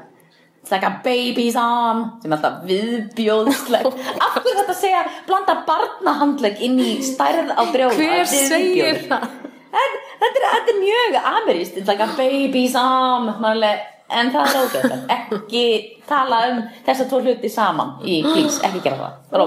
[0.62, 3.86] It's like a baby's arm sem er alltaf viðbjóðsleg.
[4.24, 7.96] Af hverju þetta segja blanda barnahandlegg inn í stærð á brjóða?
[7.98, 9.26] Hver segir það?
[9.72, 13.32] Þetta er, er mjög ameríst It's like a baby's arm.
[13.40, 13.80] Manlega,
[14.12, 15.62] En það er ógeðslega Ekki
[16.08, 19.14] tala um þessa tvo hluti saman í please, ekki gera það.
[19.32, 19.44] Er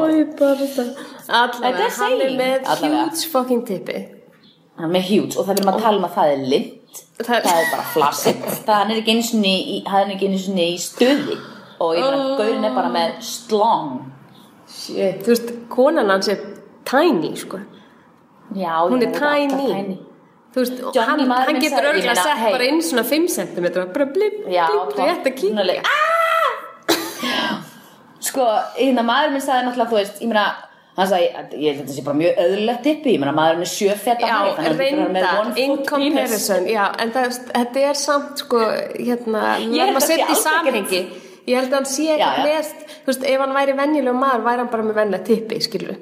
[1.41, 3.97] allavega, hann er með huge fucking tippi
[4.77, 7.03] Hann er með huge og það verðum að tala um að það er lint.
[7.19, 11.37] Það er- bara flassið það er ekki eins og í, eins og í stuði.
[11.79, 12.37] Og ég meina, Oh.
[12.39, 14.11] gaurin er bara með slong.
[14.67, 16.39] Shit, þú veist, konan hans er
[16.85, 17.59] tiny, sko.
[18.55, 19.99] Já, hún er tiny.
[20.55, 22.53] Þú veist, hann, maður hann minn getur örgulega sett hey.
[22.55, 26.05] bara inn svona 5 cm bara blip, blip, rétt að kíkja ah!
[28.23, 30.45] sko, hérna maður minn sagði náttúrulega þú veist, ég meina
[30.95, 33.57] hann sagði, að- ég held að þetta sé bara mjög öðlulegt tippi ég meina maður
[33.57, 36.49] er með sjö feta Já, hæð, þannig að hann er með one foot penis.
[36.71, 38.61] já, en það, þetta er samt, sko,
[38.95, 41.05] hérna, að að sé setja í samhengi.
[41.45, 42.69] Ég held að hann sé ekki með,
[43.03, 45.99] þú veist, ef hann væri venjuleg maður, væri hann bara með vennilega tippi, skilur.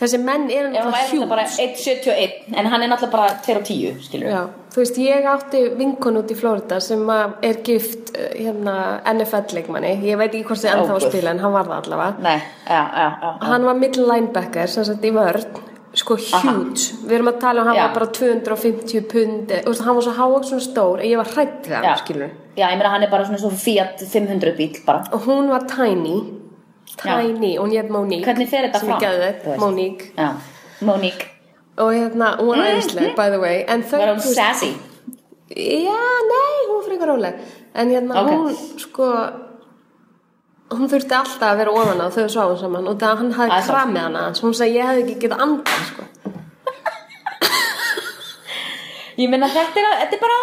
[0.00, 3.12] Þessi menn er ef hann væri náttúrulega náttúrulega bara hjút 1.71 en hann er náttúrulega
[3.12, 4.40] bara 2.10 skilur Já,
[4.74, 8.76] þú veist, ég átti vinkun út í Florida sem er gift uh, hérna
[9.12, 12.24] NFL-leikmanni, ég veit ekki hvort þið ennþá að spila en hann var það allavega.
[12.24, 13.36] Nei, já, já, já.
[13.52, 17.68] hann var middle linebacker sem sagt í vörn sko huge, við erum að tala um
[17.68, 17.82] hann Já.
[17.84, 21.88] var bara 250 pund eh, hann var svo háak svona stór ég var hrætt hann,
[22.00, 25.04] skilur já, ég meina hann er bara svona svo Fiat 500 bíl bara.
[25.12, 26.16] Og hún var tiny
[26.96, 29.60] tiny, og hún hétt Monique Hvernig fer þetta fram?
[29.60, 30.10] Monique.
[30.16, 30.28] Já,
[30.80, 31.26] Monique,
[31.76, 33.64] og hérna, hún var æðisleg by the way.
[33.66, 34.72] Var hún sassy?
[35.56, 36.02] Já,
[36.32, 37.34] nei, hún var frekar róleg.
[37.74, 38.30] En hérna, Ok.
[38.30, 39.08] hún sko
[40.72, 42.88] hún þurfti alltaf að vera ofan á þau sváum saman.
[42.88, 46.02] Og það hann hafði kramið hana svo hún sagði ég hefði ekki getað andað sko.
[49.22, 50.38] Ég meina þetta er, þetta er bara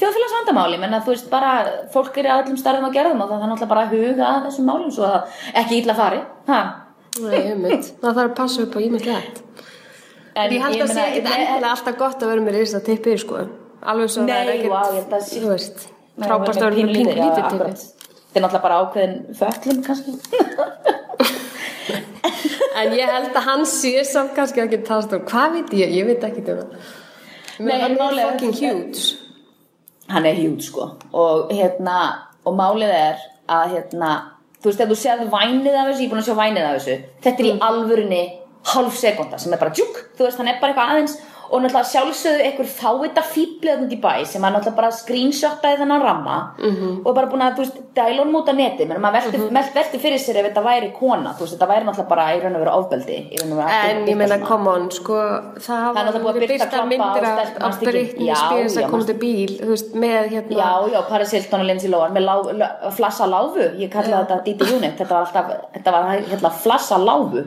[0.00, 1.50] þjóðfélagsvandamáli, ég meina þú veist bara
[1.94, 4.40] fólk er í öllum starfum að gerðum og það er náttúrulega bara að huga að
[4.48, 5.20] þessum málum svo að
[5.62, 6.60] ekki illa fari ha.
[7.24, 7.84] Nei, einmitt.
[8.02, 9.36] það þarf að passa upp á ímyndlegt
[10.40, 13.12] En Ég held að sé meina, ekki endilega alltaf gott að vera með risa tippi
[13.18, 13.34] sko.
[13.82, 14.74] alveg svo Nei, það er ekkert ég
[15.16, 15.78] að sé- þú veist,
[16.20, 17.50] frábært að vera með já, lítið akkurat.
[17.50, 17.74] tippi
[18.30, 20.10] Þetta er náttúrulega bara ákveðin föllum kannski
[22.80, 26.04] En ég held að hann sé samt kannski ekki tast og hvað veit ég, ég
[26.08, 26.70] veit ekki um það
[27.60, 29.16] Nei, hann er fucking huge.
[30.10, 30.90] Hann er hjút sko.
[31.12, 31.96] Og hérna,
[32.44, 34.10] og málið er að hérna,
[34.60, 36.78] þú veist, ef þú séð vænið af þessu, ég er búin að sjá vænið af
[36.78, 36.96] þessu.
[37.26, 38.22] Þetta er í alvörinni
[38.70, 41.16] hálf sekunda sem er bara djúk, þú veist, hann er bara eitthvað aðeins
[41.50, 46.02] og náttúrulega sjálfsögðu einhver fávita fíblið út í bæ sem hann náttúrulega bara screenshotaði þennan
[46.04, 47.00] ramma -hmm.
[47.04, 47.78] og bara búin að, þú veist,
[48.40, 49.74] út á neti menn maður velti, mm -hmm.
[49.74, 52.54] velti fyrir sér ef þetta væri kona, þú veist, þetta væri náttúrulega bara í raun
[52.54, 55.16] og veru ofbeldi að En ég meina, come on, sko,
[55.66, 59.70] það var náttúrulega búið að klappa myndir af, Spears já, að koma til bíl, þú
[59.74, 63.64] veist, með hérna, Já, já, Paris Hilton og Lindsay Lohan með lá, lá, flassa láfu,
[63.78, 67.44] ég kallaði þetta Didi Unit, þetta var alltaf, þetta var hérna flassa láfu,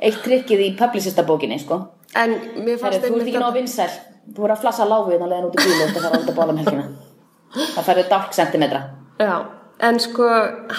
[0.00, 1.80] eitt trikkið í publicista bókinni, sko.
[2.18, 3.88] En mér Það fannst er, þú ert ekki ná vinsæl,
[4.28, 6.38] þú voru að flassa láfu hérna leðin út í bílu og þetta fara út að
[6.38, 6.84] bóla um helgina.
[7.52, 8.80] Það færðu dálk sentimetra.
[9.22, 9.34] Já,
[9.88, 10.28] en sko,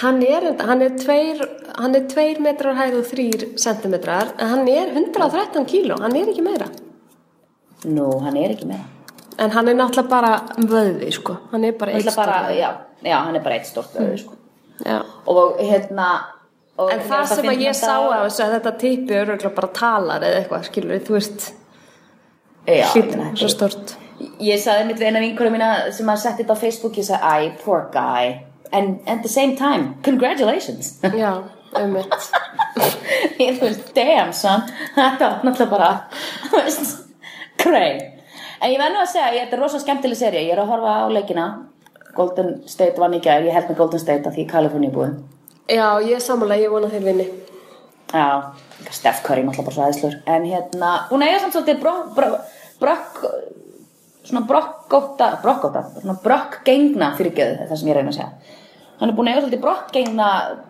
[0.04, 1.44] hann er, hann er tveir,
[1.78, 6.32] hann er tveir metrar hæð og þrýr sentimetrar, en hann er 113 kíló, hann er
[6.34, 6.70] ekki meira.
[7.84, 8.88] Nú, hann er ekki meira.
[9.42, 10.34] En hann er náttúrulega bara
[10.70, 12.34] vöði, sko, hann er bara eitt er stór.
[12.54, 12.70] já,
[13.02, 14.40] já, hann er bara eitt stórt vöðu, sko.
[14.86, 15.02] Já.
[15.30, 16.14] Og hérna...
[16.74, 20.24] En það fannst sem að ég sá af þessu að þetta tippi öruglega bara talar
[20.26, 21.44] eða eitthvað, skilur þú veist,
[22.66, 23.94] meina, svo stort.
[24.42, 27.52] Ég saði mitt við eina vinkurum mína sem að setja þetta á Facebook, ég sagði,
[27.54, 28.32] æ, poor guy.
[28.74, 30.96] And at the same time, congratulations.
[31.24, 31.44] Já,
[31.78, 32.16] um mitt.
[33.44, 34.66] ég þú veist, damn son,
[34.98, 35.92] þetta var náttúrulega bara,
[37.62, 38.02] cray.
[38.64, 40.74] En ég verð nú að segja, ég, þetta er rosa skemmtileg seria, ég er að
[40.74, 41.48] horfa á leikina,
[42.18, 45.16] Golden State vann í gær, ég held með Golden State að því Kaliforni búið.
[45.72, 47.28] Já, ég er sammála, ég vona þeir vinni.
[48.14, 48.26] Já,
[48.92, 50.18] Steph Curry náttúrulega bara svo aðeinslur.
[50.30, 51.80] En hérna, hún eiga samt svolítið
[52.84, 53.22] brokk,
[54.28, 58.60] svona brokkóta, brokkóta, svona brokkgengna fyrirgjöðu, það það sem ég reyna að segja.
[59.00, 60.28] Hann er búin að eiga svolítið brokkgengna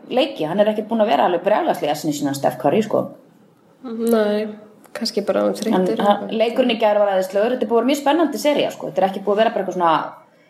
[0.09, 3.03] leiki, hann er ekkert búin að vera alveg brjálæslega sinni sína Steph Curry, sko.
[3.83, 4.47] Nei,
[4.95, 6.05] kannski bara um Hann, þreyttur.
[6.07, 8.87] hann, leikurinn í gær var aðeinslur, þetta er búin að mjög spennandi seria, sko.
[8.93, 9.95] Þetta er ekki búin að vera bara eitthvað svona,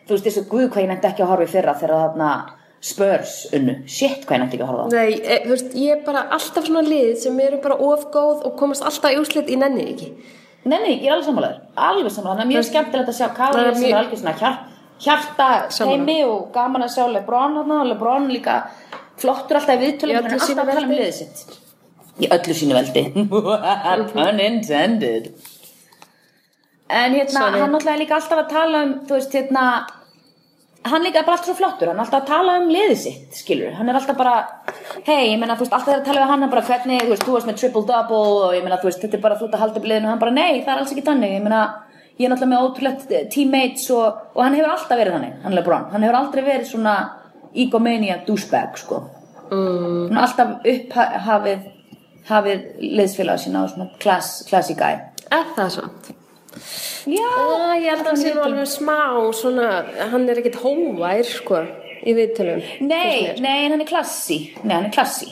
[0.06, 2.30] þú veist, þessu guð hvað ég nefndi ekki að horfa í fyrra þegar þarna
[2.84, 3.78] spörs unnu.
[3.88, 4.88] Shit, hvað ég nefndi ekki að horfa á.
[4.92, 8.56] Nei, e, þú veist, ég er bara alltaf svona lið sem eru bara ofgóð og
[8.60, 10.10] komast alltaf í úrslit í nenni ekki.
[10.64, 13.74] Nei, nei, ég er alveg sammálaður, alveg sammálaður, það er mjög skemmtilegt að sjá er
[13.76, 14.54] sem er algjör svona hjar,
[15.04, 15.48] hjarta
[15.90, 18.54] heimi og gaman að sjá Lebron þarna og Lebron líka
[19.20, 21.58] flottur alltaf í viðtölum, hann er alltaf að tala um liðið sitt.
[22.14, 23.02] Í öllu sínu veldi.
[24.14, 25.32] Pun intended.
[26.88, 27.60] En hérna, Sorry.
[27.60, 29.64] hann náttúrulega líka alltaf að tala um, þú veist, hérna,
[30.84, 33.36] hann líka er bara alltaf svo flottur, hann er alltaf að tala um liðið sitt,
[33.38, 34.34] skilur, hann er alltaf bara,
[35.06, 37.24] hei, ég meina, þú veist, alltaf þegar að tala við hann, bara, hvernig, þú veist,
[37.24, 39.62] þú varst með triple-double og ég meina, þú veist, þetta er bara þú ert að
[39.64, 41.60] halda upp liðinu, hann bara, nei, það er alls ekki þannig, ég meina,
[42.18, 45.86] ég er náttúrulega með ótrúlegt teammates og, og hann hefur alltaf verið þannig, hann Lebron,
[45.94, 46.96] hann hefur aldrei verið svona
[47.64, 48.96] egomania douchebag, sko,
[49.48, 50.10] mm.
[50.10, 51.60] hann er alltaf upphafið,
[52.28, 52.58] hafið
[53.00, 53.40] liðsfélag
[56.54, 56.72] það?
[57.14, 58.98] Já, Já, ég held að hann sé nú alveg smá
[59.36, 59.68] svona,
[60.12, 61.60] hann er ekkit hóvær, sko,
[62.04, 62.62] í viðtölum.
[62.86, 65.30] Nei, nei, hann er klassi Nei, hann er klassi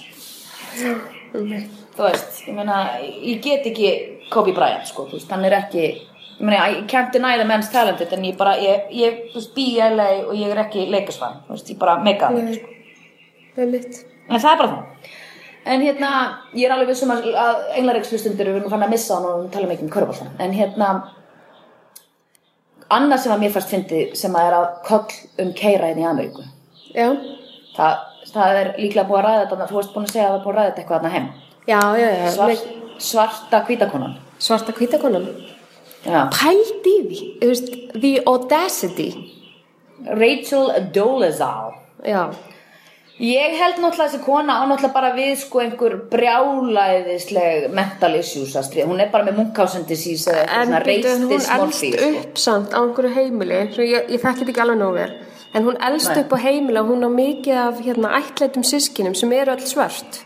[1.33, 3.91] Þú veist, ég meina Ég get ekki
[4.33, 8.13] Kobe Bryant sko, veist, hann er ekki Ég meina, I can't deny the man's talented
[8.17, 11.43] En ég bara, ég, ég þú veist, bý í LA Og ég er ekki leikasvann,
[11.49, 12.33] þú veist, ég bara mega
[13.53, 14.01] það er mitt.
[14.29, 15.11] En það er bara það
[15.65, 16.09] En hérna,
[16.59, 19.69] ég er alveg vissum að, að englareikslustundur við erum fann að missa hann og tala
[19.71, 20.89] mikið um körbáltan En hérna
[22.93, 26.05] Annað sem að mér fannst fyndi sem að er að koll um keira inn í
[26.05, 26.43] Ameríku.
[26.93, 27.07] Já,
[27.77, 28.03] það,
[28.35, 30.45] það er líklega búið að ræða þetta þú varst búin að segja að það er
[30.45, 31.31] búið að ræða þetta eitthvað þarna heim.
[31.71, 32.27] Já, já, já.
[32.35, 32.67] Svart,
[33.07, 34.19] svarta hvítakonan.
[34.43, 35.29] Svarta hvítakonan?
[36.03, 36.27] Já.
[36.35, 37.21] pælt í því.
[37.47, 39.09] Veist, the audacity.
[40.19, 41.73] Rachel Dolezal.
[42.05, 42.27] Já,
[43.21, 48.65] Ég held náttúrulega þessi kona á náttúrulega bara við sko einhver brjálæðisleg mental issues að
[48.71, 48.87] stríða.
[48.89, 51.93] Hún er bara með Munchausen disease eða eitthvað en svona byrju, hún reistis elst morfí
[51.93, 52.09] sko.
[52.23, 55.13] upp samt á einhverju heimili ég, ég þekki þetta ekki alveg nógu vel
[55.53, 56.23] en hún elst Nei.
[56.25, 60.23] upp á heimili og hún á mikið af hérna, ættleitum sískinum sem eru öll svört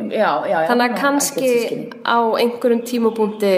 [0.00, 0.66] Já, já, já.
[0.66, 1.50] þannig að kannski
[2.08, 3.54] á einhverjum tímabúndi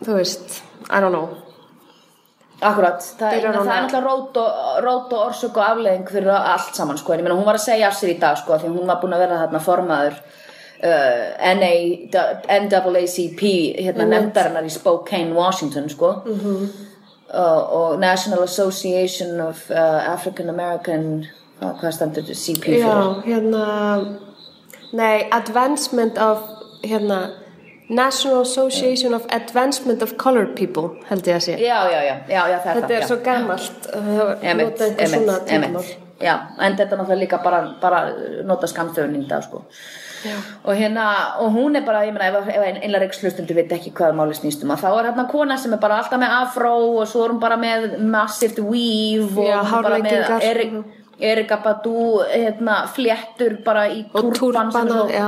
[0.00, 1.41] þú veist, I don't know
[2.62, 7.00] Akkurat, það, það er náttúrulega rót og, rót og orsök og afleðing fyrir allt saman
[7.00, 7.14] sko.
[7.14, 9.00] En ég meina hún var að segja af sér í dag sko því hún var
[9.02, 10.16] búin að vera þarna formaður
[10.86, 11.26] uh,
[11.58, 11.72] NA,
[12.62, 13.44] NAACP
[13.82, 16.14] hérna nefndarinnar í Spokane, Washington sko.
[17.32, 21.24] Uh, og National Association of uh, African American
[21.62, 22.82] hvað, hvað standur CP fyrir?
[22.82, 23.62] já, hérna
[24.92, 26.42] nei, advancement of
[26.84, 27.22] hérna
[27.92, 31.56] National Association of Advancement of Colored People held ég að sé.
[31.60, 35.90] Já, já, já, já, þetta það, er svo gammalt Emitt, nota einhver svona tungumál
[36.22, 38.00] Já, en þetta er náttúrulega líka bara, bara
[38.46, 39.64] nota skamstöfun í dag sko.
[40.62, 41.04] og hérna,
[41.42, 44.70] og hún er bara ég meina, ef, ef einlega reikslustundu veit ekki hvað máli snýstum
[44.70, 47.40] að þá er hérna kona sem er bara alltaf með afró og svo er hún
[47.42, 50.38] bara með massivt weave og Já.
[50.38, 50.76] Erik,
[51.18, 55.26] Erika Badu hérna, fléttur bara í og er túrbana, svo já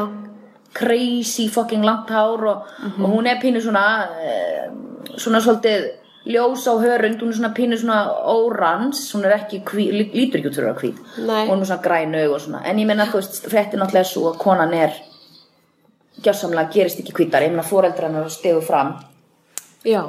[0.74, 2.64] crazy fucking langt hár og,
[2.98, 3.84] og hún er pínu svona
[4.20, 4.68] eh,
[5.16, 5.84] svona svolítið
[6.26, 7.98] ljós á hörund, hún er svona pínu svona
[8.32, 11.00] órans, hún er ekki hví, lí- lítur ekki út fyrir að hvít.
[11.50, 14.30] Hún er svona græn aug og svona, en ég meina þú veist frétti náttúrulega svo
[14.32, 14.94] að konan er
[16.24, 17.44] gjörsamlega gerist ekki hvítar.
[17.44, 18.94] Ég meina fóreldrarnar stegu fram.
[19.84, 20.00] Já,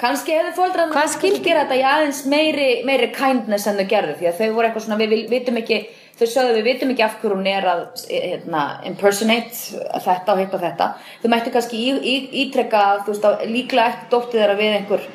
[0.00, 4.26] kannski hefðu Hvað skildi- gera þetta í aðeins meiri, meiri kindness en þau gerðu því
[4.30, 5.80] að þau voru eitthvað svona, við vitum ekki
[6.20, 10.56] þau sögðu við vitum ekki af hverju hún er að hérna, impersonate þetta og hitt
[10.56, 10.88] og þetta
[11.22, 15.06] þau mættu kannski í, í, ítrekka veist, að líklega ekki dóttið þeirra við einhver,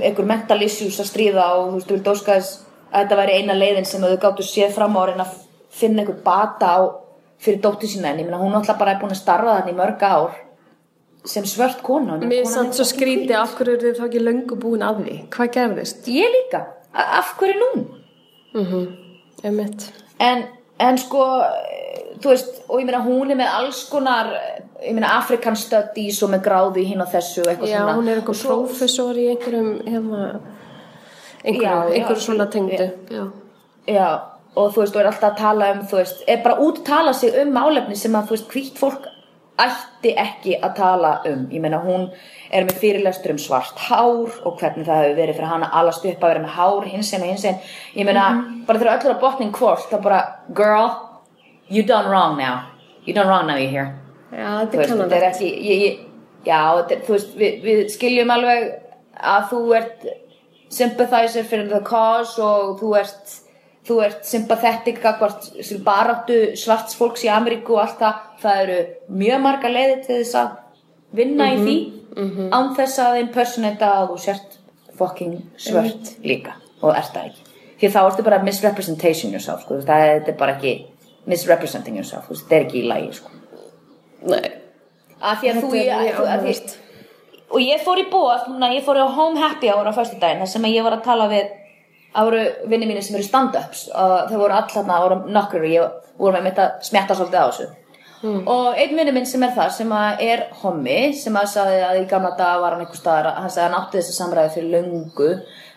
[0.00, 2.60] einhver mental issues að stríða og þú veist, þú vilt óska þess
[2.94, 5.40] að þetta væri eina leiðin sem þau gáttu séð fram á að reyna að
[5.74, 6.80] finna einhver bata á
[7.42, 9.78] fyrir dóttir sína en ég meina hún alltaf bara er búin að starfa þannig í
[9.80, 10.38] mörg ár
[11.26, 15.02] sem svört kona mér er svo skríti af hverju þið þá ekki löngu búin að
[15.02, 16.08] því hvað gerðist?
[16.14, 16.62] Ég líka,
[16.94, 17.86] af hverju nú?
[19.44, 20.03] Emitt.
[20.20, 20.44] En,
[20.78, 21.24] en sko,
[22.22, 24.30] þú veist, og ég meina hún er með alls konar,
[24.84, 27.96] ég meina African Studies og með gráðu í hinn og þessu og eitthvað já, svona.
[27.98, 30.20] hún er einhver svo- prófessor í einhverjum hérna,
[31.44, 33.24] einhverju, Já, já, einhverju svona tengdu já.
[33.86, 34.08] Já,
[34.56, 37.34] og þú veist, og er alltaf að tala um, þú veist, er bara úttala sig
[37.42, 39.10] um málefni sem að, þú veist, hvítt fólk
[39.60, 41.46] ætti ekki að tala um.
[41.52, 42.08] Ég meina, hún
[42.50, 46.22] er með fyrirlestur um svart hár og hvernig það hefur verið fyrir hana allast upp
[46.22, 47.60] að vera með hár hins einn og hins einn.
[47.94, 48.28] Ég meina,
[48.66, 50.22] bara þegar öllur að botnin hvort, það bara,
[50.54, 50.94] girl,
[51.68, 52.70] you done wrong now.
[53.04, 53.92] You done wrong now you here.
[54.34, 56.02] já, þetta veist, er ekki, ég, ég,
[56.46, 58.68] já, þetta þú veist, við, við skiljum alveg
[59.34, 60.06] að þú ert
[60.74, 63.36] sympathizer fyrir the cause og þú ert,
[63.84, 65.48] þú ert sympathetic gagvart
[65.84, 68.78] baráttu svarts fólks í Ameríku og allt það, það eru
[69.22, 70.52] mjög marga leiðir til þess að
[71.20, 71.76] vinna í því.
[72.54, 74.58] án þess að impersonata að þú sért
[74.98, 77.42] fucking svört líka og ert það ekki.
[77.80, 79.80] Því þá ertu bara misrepresentation yourself sko.
[79.82, 80.74] það er, þetta bara ekki
[81.26, 83.32] misrepresenting yourself, veist, þetta er ekki í lagi sko.
[84.24, 84.52] Nei.
[85.20, 86.54] að því að þú, Þetta ég, mjög þú að því,
[87.54, 90.64] og ég fór í bóð ég fór á home happy hour á föstudaginn þar sem
[90.64, 91.52] að ég var að tala við
[92.14, 95.72] það voru vinni mínir sem eru stand-ups og þau voru all þarna, voru nokkur og
[95.72, 97.70] ég voru með mitt að smetta svolítið á þessu.
[98.24, 101.98] Og einn vinni minn sem er það sem að er hommi, sem að sagði að
[102.00, 104.70] í gamla dag var hann einhver staðar, hann sagði að hann átti þessi samræði fyrir
[104.78, 105.30] löngu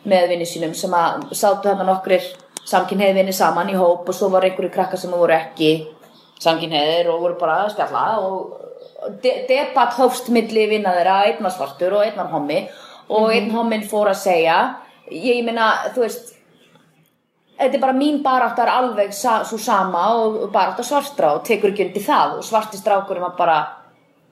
[0.08, 2.30] með vinni sínum sem að sátu þarna nokkrir
[2.68, 5.72] samkynheiði vinni saman í hóp og svo var einhverju krakkar sem voru ekki
[6.44, 11.54] samkynheiðir og voru bara að spjalla og de debatt hófst milli vinna þeirra, einn var
[11.54, 12.64] svartur og einn var hommi
[13.14, 14.58] og einn hommin fór að segja
[15.12, 16.34] ég meina, þú veist
[17.58, 21.74] þetta er bara mín barátt er alveg sa svo sama og barátt svartra og tekur
[21.74, 22.38] ekki undir það.
[22.38, 23.60] Og svarti strákurum var bara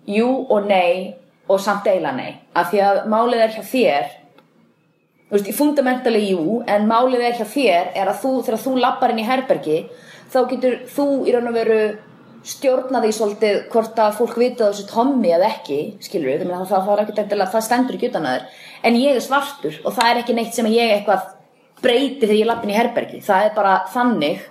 [0.10, 1.16] jú og nei
[1.50, 2.36] og samt eila nei.
[2.54, 4.10] Af því að málið er hjá þér.
[5.26, 9.14] Þú veist, fundamentali jú en málið er hjá þér er að þú, þegar þú lappar
[9.14, 9.80] inn í herbergi
[10.34, 11.80] þá getur þú í raun og veru
[12.46, 17.14] stjórna því svolítið hvort að fólk vita þessu tommi eða ekki skilur við, það, það,
[17.16, 18.60] það, það stendur ekki utan að þér.
[18.86, 21.32] En ég er svartur og það er ekki neitt sem ég eitthvað
[21.82, 24.46] breyti þegar ég lappin í herbergi það er bara þannig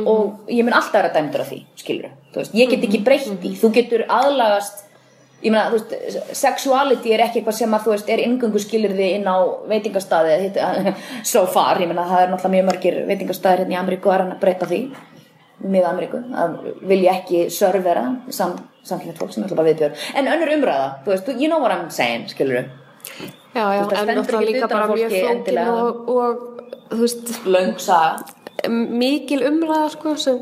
[0.00, 3.52] og ég mun alltaf vera dæmdur af því skilur við, ég get ekki breytt því.
[3.60, 4.82] Þú getur aðlagast
[5.44, 9.08] ég meina, þú veist, sexuality er ekki eitthvað sem að þú veist, er ingöngu skilirði
[9.18, 9.36] inn á
[9.70, 10.60] veitingastaði hitt-
[11.32, 14.40] so far, ég meina, það er náttúrulega mjög margir veitingastaðir hérna í Ameríku að að
[14.40, 14.80] breyta því
[15.62, 20.50] með Ameríku að vilja ekki servera sam, samkynnet fólk sem ætla bara viðbjör en önnur
[20.56, 22.64] umræða, þú veist, you know what I'm saying skilur
[23.54, 27.28] Já, já, Þú veist, en ekki líka bara mjög fólki flókin og, og, þú veist,
[27.46, 28.24] löng saga.
[28.70, 30.40] mikil umræða, sko, sem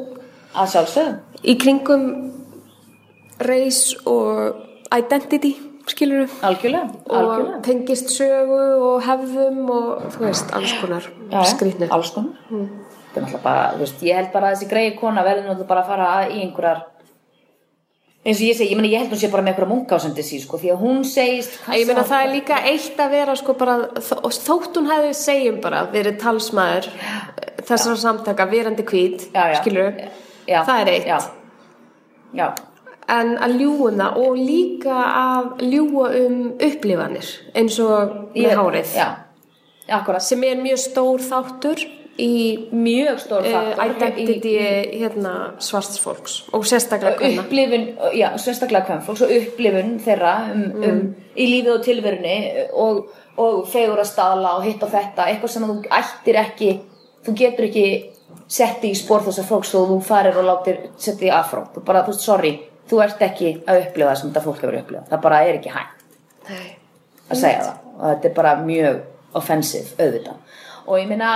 [0.54, 2.06] að sjálfsögum í kringum
[3.42, 4.54] race og
[4.94, 5.52] identity,
[5.90, 7.60] skilur við, algjörlega, og algjörlega.
[7.66, 11.90] tengist sögu og hefðum og, þú veist, alls konar Já, já, skrýtnir.
[11.90, 12.32] alls konar
[13.12, 15.68] þetta er náttúrulega bara, þú veist, ég held bara að þessi greiði kona verður náttúrulega
[15.68, 16.80] bara að fara í einhverjar
[18.22, 20.38] eins og ég segi, ég meina ég held hún sé bara með einhverja munkásendi sí,
[20.40, 23.76] sko, því að hún segist Ég meina það er líka eitt að vera sko bara,
[23.98, 26.86] þó- þótt hún hefði segjum bara verið talsmaður
[27.66, 28.84] þessara samtaka, verandi
[29.50, 29.58] já.
[29.60, 29.90] skilur
[30.46, 31.08] já, það er eitt.
[31.10, 31.18] já,
[32.38, 32.46] já,
[33.12, 37.26] En að ljúga það og líka að ljúga um upplifanir
[37.58, 38.92] eins og með hárið.
[40.22, 41.82] Sem er mjög stór þáttur
[42.20, 44.52] í mjög stór uh, þáttur identity
[45.00, 45.32] hérna,
[45.64, 47.86] svarts fólks og sérstaklega hvernig upplifun,
[48.18, 50.82] já, sérstaklega kvennfólks og upplifun þeirra um, Mm.
[50.90, 52.34] um, í lífið og tilverunni
[52.76, 52.98] og,
[53.40, 56.72] og fegur að staðla og hitt og þetta eitthvað sem þú ættir ekki
[57.24, 57.86] þú getur ekki
[58.52, 62.04] setti í spór þessar fólks og þú farir og látir setti í afró, þú bara,
[62.04, 62.52] þú veist, sorry
[62.90, 65.08] þú ert ekki að upplifa það sem þetta fólk hefur upplifað.
[65.08, 66.02] Það bara er ekki hægt
[66.50, 66.70] Nei.
[67.30, 67.76] að segja það.
[67.96, 68.98] Og þetta er bara mjög
[69.40, 70.58] offensive auðvitað.
[70.82, 71.30] Og ég meina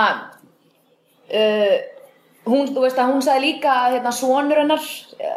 [1.32, 1.76] uh,
[2.46, 4.82] hún, þú veist að hún sagði líka hérna svonur hennar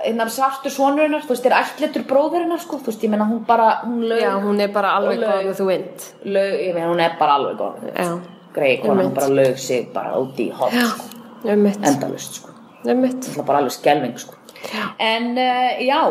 [0.04, 3.28] hérna svartur svonur hennar, þú veist, er ætletur bróður hennar sko, þú veist, ég meina
[3.30, 6.10] hún bara hún laug, Já, hún er bara alveg og góð with the wind.
[6.26, 8.10] Laug, ég meina hún er bara alveg góð Já,
[8.56, 9.16] greið hún Einmitt.
[9.18, 12.54] bara laug sig bara út í hot sko, um endalust sko,
[12.86, 14.38] um það er bara alveg skelving sko.
[15.00, 16.02] En uh, já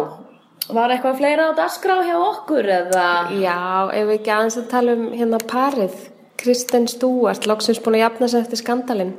[0.72, 3.08] var eitthvað fleira á dagskrá hjá okkur eða?
[3.40, 5.96] Já, ef við ekki aðeins að tala um hérna parið.
[6.38, 9.16] Kristen Stewart, loksins búin að jafna sig eftir skandalinn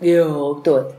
[0.00, 0.24] jú,
[0.64, 0.94] veit.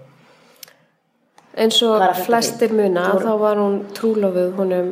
[1.59, 4.91] Eins og flestir muna þá var hún trúlofuð honum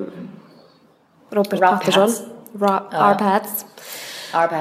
[1.32, 2.34] Robert Rob Pattinson.
[2.58, 3.66] Arpads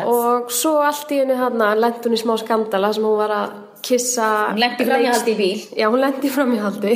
[0.06, 3.54] og svo allt í henni hann lent hún í smá skandala sem hún var að
[3.86, 5.60] kissa Hún lenti framhjáhaldi í bíl.
[5.78, 6.94] já hún lendi framhjáhaldi.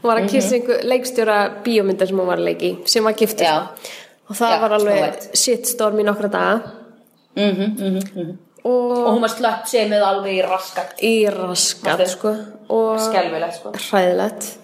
[0.00, 3.44] Hún var að kissa einhver leikstjóra bíómynda sem hún var að leiki sem var giftur
[3.44, 3.56] Já.
[4.28, 6.60] og það Já, var alveg shitstorm í nokkra daga.
[7.36, 10.96] Mhm, mhm, mhm og og hún var slöpp sem með alveg í raskat.
[11.02, 12.34] í raskat sko.
[12.68, 13.72] Og skelvilegt sko.
[13.90, 14.56] hræðilegt.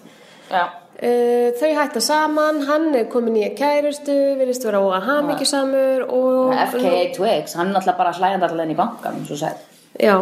[0.51, 0.65] Já,
[0.97, 6.55] Uh, þau hætta saman, hann er komin í kærustu, virðist vera óa hamingjusamur og...
[6.71, 9.19] FKA Twigs, hann er náttúrulega bara inn í bankan
[10.01, 10.15] Já,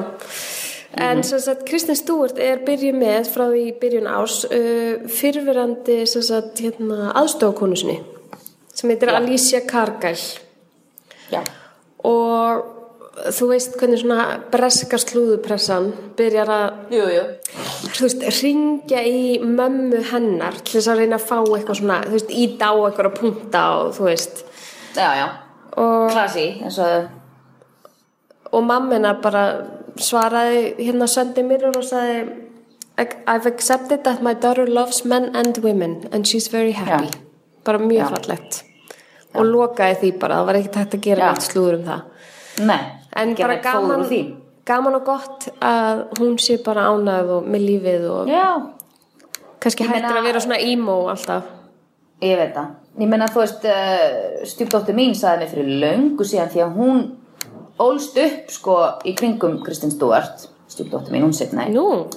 [0.99, 6.27] en sem sagt Kristen Stewart er byrjuð með frá því byrjun ás uh, fyrfirandi sem
[6.27, 8.01] sagt hérna, aðstofakonu sinni
[8.75, 9.21] sem heitir Já.
[9.21, 10.41] Alicia Cargyle
[11.31, 11.39] já,
[12.03, 12.74] og
[13.15, 17.23] þú veist hvernig svona breska slúðupressan byrjar að jú, jú.
[17.95, 22.15] Þú veist, ringja í mömmu hennar til þess að reyna að fá eitthvað svona, þú
[22.17, 24.43] veist, íta á eitthvað að punta og þú veist.
[24.95, 25.27] Já, já,
[25.75, 27.13] og, eins og
[28.55, 29.45] og mamma hennar bara
[29.99, 32.41] svaraði hérna Sunday Mirror og sagði
[32.95, 37.09] I've accepted that my daughter loves men and women and she's very happy.
[37.11, 37.21] Já.
[37.65, 38.63] bara mjög fallegt.
[39.35, 42.03] Og lokaði því bara, það var ekkert hægt að gera neitt slúður um það
[42.59, 42.79] nei,
[43.15, 44.05] en bara gaman
[44.65, 48.47] gaman og gott að hún sé bara ánægð og með lífið og já,
[49.61, 51.43] kannski hættir meina- að vera svona emo alltaf.
[52.21, 52.67] Ég veit það.
[52.97, 57.01] Ég meina þú veist, uh, stjúpdóttir mín sagði mig fyrir löngu síðan því að hún
[57.77, 62.07] ólst upp sko í kringum Kristinn Stewart stjúpdóttir mín, hún setnaði Nú,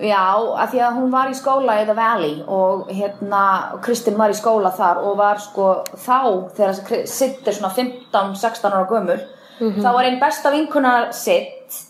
[0.00, 4.36] Já, af því að hún var í skóla The Valley og hérna, Kristinn var í
[4.36, 9.20] skóla þar og var sko þá þegar Sitt er svona 15-16 ára gömur
[9.58, 11.82] þá var einn besta vinkuna Sitt.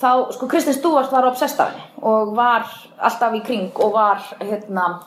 [0.00, 2.64] Þá, sko Kristinn Stúart var obsessed af henni og var
[2.98, 5.02] alltaf í kring og var hérna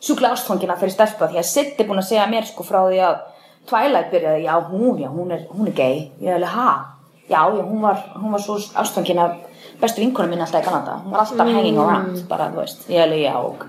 [0.00, 2.98] sjúklega ástfangina fyrir stelpa því að Sitt er búin að segja mér sko frá því
[3.06, 3.20] að
[3.68, 6.70] Twilight byrjaði, já hún, já hún er, hún er gay, ég hefði, ha?
[7.30, 9.28] Já, já, hún var, hún var svo ástfangina
[9.80, 10.96] bestu vinkona mín alltaf í Kanada.
[11.04, 12.88] Hún var alltaf hanging around, bara, þú veist.
[12.90, 13.64] Ég hefði, já, ok.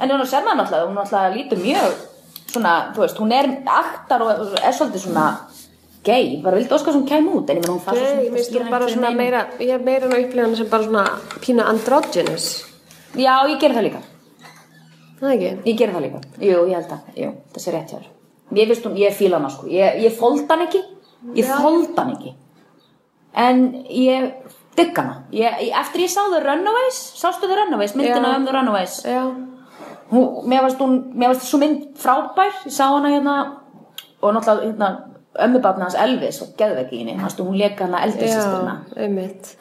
[0.00, 1.94] En hún ser maður náttúrulega, hún náttúrulega lítur mjög
[2.50, 5.26] svona, þú veist, hún er aktar og er svolítið svona
[6.04, 8.52] gay, bara vildi óskar sem kæm út en ég menn hún fannst Nei, ég minnst
[8.54, 11.04] þú bara svona meira ég er meira að upplifa hana sem bara svona
[11.42, 12.46] pína androgynous.
[13.16, 14.02] Já, ég ger það líka.
[15.18, 15.50] Það ekki?
[15.66, 18.10] Ég ger það líka, jú, ég held að, jú, þessi er rétt hjá þér.
[18.58, 20.82] Ég finnst hún, ég fíla hana sko, ég, ég þóld hann ekki,
[21.36, 22.32] ég þóld hann ekki,
[23.34, 24.28] en ég
[24.78, 25.24] digg hana.
[25.34, 28.36] Ég, eftir ég sá The Runaways, sástu The Runaways, myndina Já.
[28.38, 29.24] um The Runaways, Já,
[30.12, 33.36] hún, mér varst hún, mér varst svo mynd frábær, ég sá hana hérna,
[34.22, 34.92] og náttúrulega hérna,
[35.44, 38.02] ömmubarni hans Elvis og geðveggi í henni, hún leka hana
[38.96, 39.54] einmitt.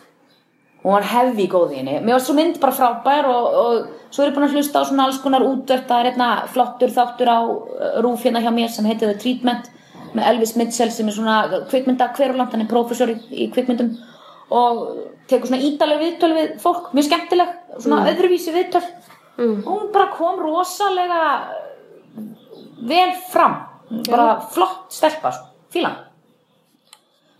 [0.84, 1.96] Hún var hefði í henni.
[2.02, 4.88] Mér var svo mynd bara frábær og, og svo er ég búin að hlusta á
[4.88, 8.72] svona alls konar útvert það er hérna flottur þáttur á uh, rúf hérna hjá mér
[8.74, 9.72] sem heitir The Treatment
[10.16, 13.96] með Elvis Mitchell sem er svona kvikmynda hverjuland, hann er prófessor í, í kvikmyndum
[14.48, 14.84] og
[15.28, 18.84] tekur svona ídaleg viðtöl við fólk, mjög skemmtileg svona öðruvísi viðtöl.
[19.38, 21.24] Og hún bara kom rosalega
[22.88, 23.60] vel fram
[24.08, 25.32] bara flott stelpa,
[25.68, 25.74] sko.
[25.76, 25.98] fílan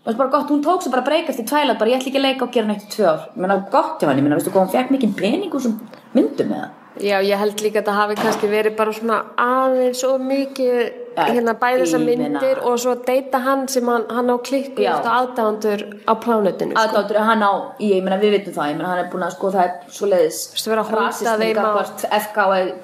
[0.04, 2.20] það var bara gott, hún tók sér bara breyk eftir tvælat, bara ég ætla ekki
[2.20, 3.24] að leika og gera neitt í tvö ár.
[3.34, 5.74] Ég meina gott hjá henni, meina veistu hvað hún fekk mikið pening úr sem
[6.14, 10.00] myndum með það Já, ég held líka að það hafi kannski verið bara svona aðeins
[10.08, 10.78] og mikið
[11.26, 14.94] hérna bæði þessar myndir og svo deyta hann sem hann, hann á klikku Já.
[15.02, 16.82] aðdándur á plánutinu sko.
[16.84, 19.50] aðdáttur hann á, ég meina við vitum það ég meina hann er búin að sko
[19.50, 20.40] það er svo leiðis
[20.78, 22.38] á- FK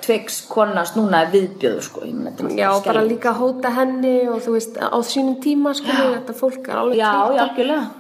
[0.07, 4.29] Twix konast núna er viðbjöður sko ég meina, þetta er Já, bara líka hóta henni
[4.29, 7.45] og þú veist á sínum tíma sko, þetta fólk er alveg Já, já, klikkað.
[7.49, 7.91] algjörlega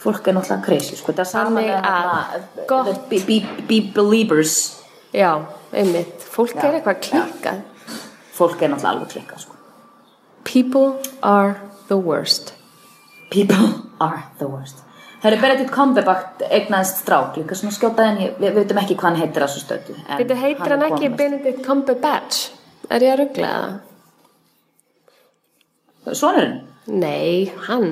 [0.00, 4.54] Fólk er náttúrulega crazy, sko Það er saman að gott- the Be, be, be believers
[5.12, 5.42] Já,
[5.74, 6.64] einmitt, fólk Já.
[6.64, 7.60] er eitthvað klikkað
[8.40, 9.58] Fólk er náttúrulega alveg klikkað, sko.
[10.48, 11.58] People are
[11.90, 12.54] the worst.
[13.30, 13.66] People
[14.00, 14.80] are the worst.
[15.20, 19.08] Það eru Benedict Cumberbatch eignaðist strák líka svona skjótað en ég, við veitum ekki hvað
[19.10, 21.18] hann heitir að svo stötu Þetta heitir hann ekki kominn.
[21.18, 22.38] Benedict Cumberbatch?
[22.88, 23.74] Er ég að ruggla það?
[26.16, 26.56] Sonurinn,
[26.88, 27.90] Nei, hann.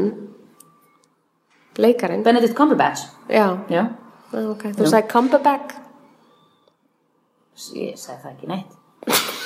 [1.78, 2.24] Leikarinn.
[2.24, 3.04] Benedict Cumberbatch?
[3.28, 3.84] Já, Já,
[4.32, 5.76] ok, þú sagði Cumberbatch?
[7.76, 8.72] Ég segi það ekki neitt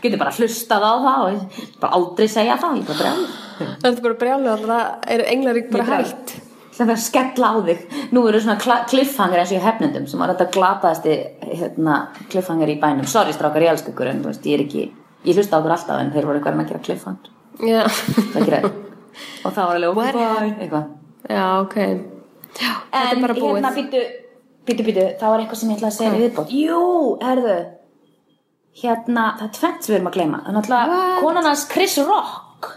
[0.00, 3.24] Getur bara hlustað á það og bara aldrei segja það, ég bara brjáð
[3.60, 6.36] Það er bara brjálu að það eru englarík bara hægt
[6.80, 7.80] Það er að skella á þig.
[8.14, 11.16] Nú eru svona cliffhanger eins og í hefnendum sem var þetta glataðasti
[11.50, 11.96] hérna,
[12.32, 13.08] cliffhanger í bænum.
[13.10, 14.86] Sorry strákar, ég elska ykkur en veist, ég er ekki,
[15.28, 16.88] ég hlusta á okkur alltaf en þeir voru eitthvað að
[17.60, 17.98] gera
[18.30, 18.62] Það gera
[19.44, 20.20] og það var alveg okkur
[21.28, 21.76] já, ok.
[22.56, 24.00] Já, þetta er En hérna býtu,
[24.66, 26.54] býtu, býtu, það var eitthvað sem ég ætlaði að segja í viðbót.
[26.56, 26.80] Jú,
[27.20, 27.56] herðu,
[28.82, 30.42] hérna, það er tvennt sem við erum að gleyma.
[30.44, 32.70] Það er náttúrulega konan hans Chris Rock,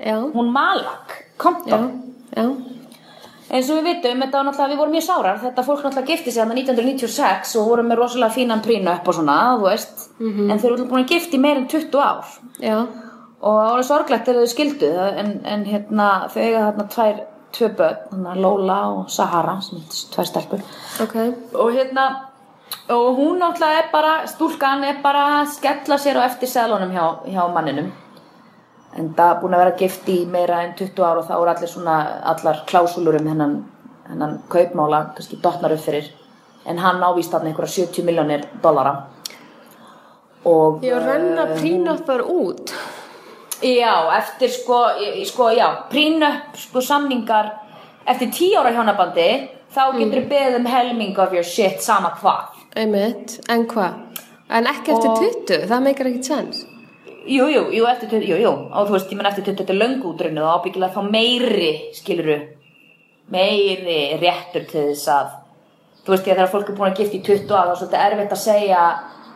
[0.00, 1.90] Já, hún Malak, Compton.
[2.36, 2.44] já
[3.50, 5.38] eins og við vitum, þetta var náttúrulega, við vorum mjög sárar.
[5.42, 9.16] Þetta fólk náttúrulega gifti sig þarna 1996 og voru með rosalega fínan prínu upp og
[9.16, 12.30] svona þú veist, en þeir eru búin að gifti meir en 20 ár.
[12.62, 12.76] Já,
[13.40, 14.92] og það var sorglegt þegar þau skildu
[15.24, 17.20] en, en hérna, þau eiga þarna tvær
[17.50, 20.60] tvö börn, Lola og Sahara sem er tvær stelpur.
[21.02, 21.16] Ok.
[21.58, 22.04] Og hérna
[22.90, 27.04] og hún náttúrulega er bara, stúlkan er bara að skella sér á eftir seðlunum hjá,
[27.30, 27.92] hjá manninum.
[28.98, 31.50] En það er búin að vera gift í meira en 20 ár og þá er
[31.52, 31.96] allir svona
[32.32, 33.54] allar klásúlur um hennan,
[34.08, 36.10] hennan kaupmála, kannski dotnar upp fyrir.
[36.66, 38.96] En hann ávist þarna einhverja 70 miljónir dollara.
[40.44, 42.74] Og Ég renna prínoppar út.
[43.62, 44.86] Já, eftir sko,
[45.28, 47.52] sko, já, prínup, sko, samningar,
[48.08, 49.28] eftir tíu ára hjónabandi,
[49.70, 52.59] þá getur þú beðið um helming of your shit sama hvað.
[52.78, 53.94] Einmitt, en hvað?
[54.50, 56.64] En ekki eftir Og- 20, það meikar ekkert sens.
[57.26, 59.80] Jú, jú, eftir 20, jú, jú, og þú veist, ég menn eftir 20, þetta er
[59.82, 62.38] löngútrinu og ábyggilega þá meiri, skiluru,
[63.30, 65.30] meiri réttur til þess að,
[66.04, 68.04] þú veist, ég þegar fólk er búin að gifta í 20 ára, þá er svolítið
[68.06, 68.84] erfitt að segja,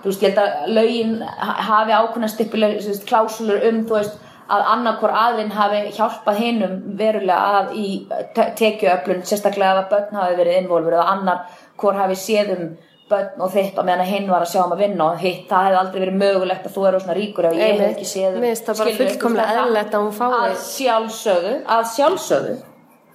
[0.03, 4.17] þú veist, ég held að ha- hafi ákveðna stipuleg, klásulur um, þú veist,
[4.51, 10.59] að annarkor aðlinn hafi hjálpað hinum verulega að í tekjuöflun, sérstaklega að börn hafi verið
[10.63, 11.39] involver eða annar
[11.81, 12.67] hvort hafi séð um
[13.15, 15.65] börn og þitt og meðan hinn var að sjá um að vinna og hitt, það
[15.71, 18.45] hefði aldrei verið mögulegt að þú eru svona ríkur ef ég hef ekki séð um
[18.45, 22.55] Mér finnst það bara fullkomlega þú veist, eðlilegt að hún fái- að sjálfsögðu, að sjálfsögðu.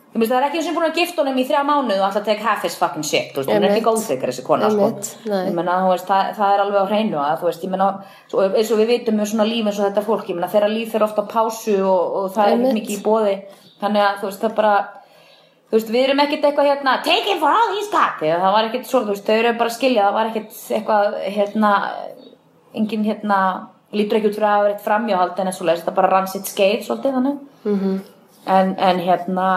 [0.10, 2.06] Ég myndi, það er ekki eins og búin að gifta honum í þrjá mánuð og
[2.08, 4.88] alltaf take half his fucking shit, þú veist, hún er ekki góðþykar þessi kona, sko.
[5.84, 7.89] Þú veist, það, það er alveg á hreinu að, þú veist, ég meina,
[8.32, 10.72] svo, eins og við vitum með svona líf eins og þetta fólk, ég meina, þeirra
[10.74, 13.36] líf þeirra ofta á pásu og, og það er mikið í bóði,
[13.84, 14.74] þannig að, þú veist, það bara,
[15.70, 18.56] þú veist, við erum ekkert eitthvað hérna, take him for all he's got, eða það
[18.58, 21.74] var ekkert svo, þú veist, þau eru bara að skilja, það var ekkert eitthvað, hérna,
[22.74, 23.42] engin, hérna,
[23.94, 26.28] lítur ekki út fyrir að hafa verið framjáhald en eins og leist, þetta bara rann
[26.32, 28.00] sitt skeið, svolítið, þannig, Mhm.
[28.48, 29.48] en, en, hérna,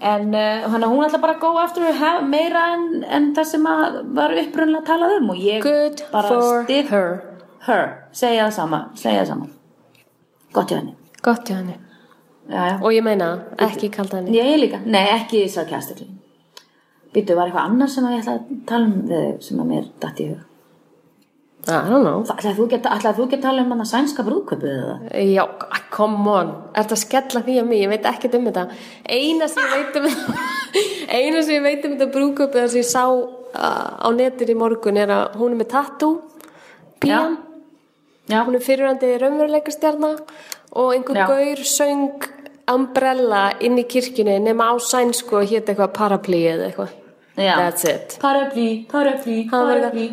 [0.00, 4.00] en uh, hann hún ætla bara að after her meira en, en það sem að
[4.16, 7.22] var upprunlega talað um og ég Good bara styð her.
[7.68, 8.80] her, segja það sama
[9.22, 9.46] það sama.
[10.52, 10.94] Gott hjá henni.
[11.22, 11.78] Gott hjá henni
[12.50, 12.80] já.
[12.80, 13.30] Og ég meina,
[13.68, 14.36] ekki kalda henni.
[14.36, 16.10] Ég líka, nei ekki sarkastikli
[17.14, 19.70] býttu, var eitthvað annars sem að ég ætla að tala um við þig sem að
[19.70, 20.42] mér datt í hug?
[21.64, 22.24] I don't know.
[22.28, 24.96] Ætlaði þú ekki að þú að tala um hann að sænska brúðköpið eða?
[25.24, 25.44] Já,
[25.94, 26.50] come on.
[26.74, 28.64] Er þetta að skella því að mig, ég veit ekkert um þetta.
[29.08, 30.10] Eina sem ég veit um
[31.16, 35.00] Eina sem ég veit um þetta brúköp sem ég sá uh, á netir í morgun
[35.00, 36.18] er að hún er með tattoo.
[37.00, 37.40] Pían.
[38.28, 40.14] Já, Hún er fyrirhandi raunveruleikastjarna
[40.80, 41.26] og einhver Já.
[41.28, 42.28] gaur söng
[42.70, 46.92] Umbrella inn í kirkjunni nema á sænsku og hétt eitthvað paraply eða eitthvað.
[47.36, 48.16] That's it.
[48.22, 50.04] Paraply, paraply, paraply.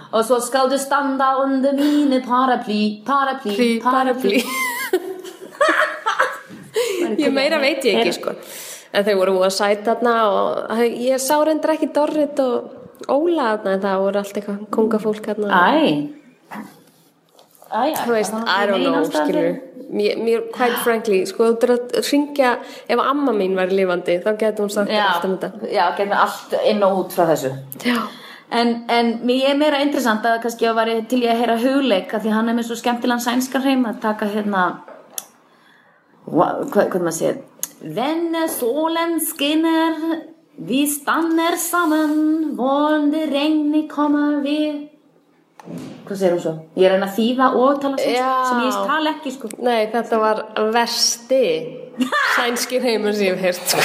[0.14, 4.42] Og svo skal du standa under mine paraply, paraply, paraply.
[7.20, 8.34] ég meira veit ég ekki sko.
[8.90, 13.76] En þau voru að sæta þarna og ég sá reyndar ekki Dorrit og Óla þarna
[13.76, 15.62] en það voru allt eitthvað kongafólk þarna.
[15.78, 16.20] Æ
[16.50, 16.58] Æ,
[17.70, 19.60] þú veist, I don't know, skilur
[19.90, 22.50] mér, mér, quite frankly, sko, þú þurft að ringja
[22.88, 25.70] ef amma mín var lifandi þá getur hún sagt allt um þetta.
[25.72, 27.52] já, getum allt inn og út frá þessu.
[27.84, 28.00] Já,
[28.50, 32.14] En, en mér er meira interessant að kannski að væri til ég að heyra hugleik
[32.18, 34.62] af því hann er með svo skemmtilegan sænskan heim að taka hérna
[36.26, 37.38] hva- hvað, hvað maður segir
[37.96, 39.94] Venne solen skinner
[40.58, 44.89] vi stannar saman vonandi regni koma við
[45.60, 46.52] Hvað segir hún svo?
[46.80, 48.30] Ég er reyna að þýða og tala Já.
[48.48, 50.40] sem ég tala ekki sko nei, þetta var
[50.72, 51.42] versti
[52.36, 53.82] sænskir heimur sem ég hef heyrt sko.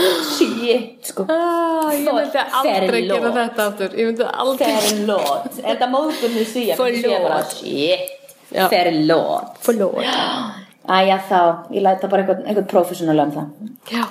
[0.00, 5.52] Shit sko ah, ég myndi aldrei gera þetta aftur ég myndi aldrei Förlåt.
[5.64, 6.78] Er þetta móðbunni svíja?
[6.80, 7.54] Förlåt.
[7.58, 8.16] Shit.
[8.50, 8.66] Já.
[8.72, 9.60] Förlåt.
[9.66, 10.04] Förlåt.
[11.00, 11.40] Æja þá,
[11.70, 13.50] ég læta bara einhvern, einhvern professional um það.
[13.92, 14.04] já,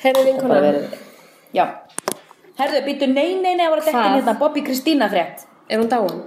[0.00, 0.94] herri Bara vinkona verið.
[1.52, 1.66] Já.
[2.58, 4.14] Herðu, býttu, nei, nei, nei, það var þetta Hvað?
[4.18, 5.44] hérna, Bobby Kristína frétt.
[5.70, 6.22] er hún dáin?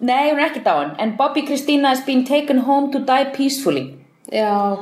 [0.00, 3.96] Nei, hún er ekki dáin, en Bobby Kristína has been taken home to die peacefully.
[4.30, 4.78] já,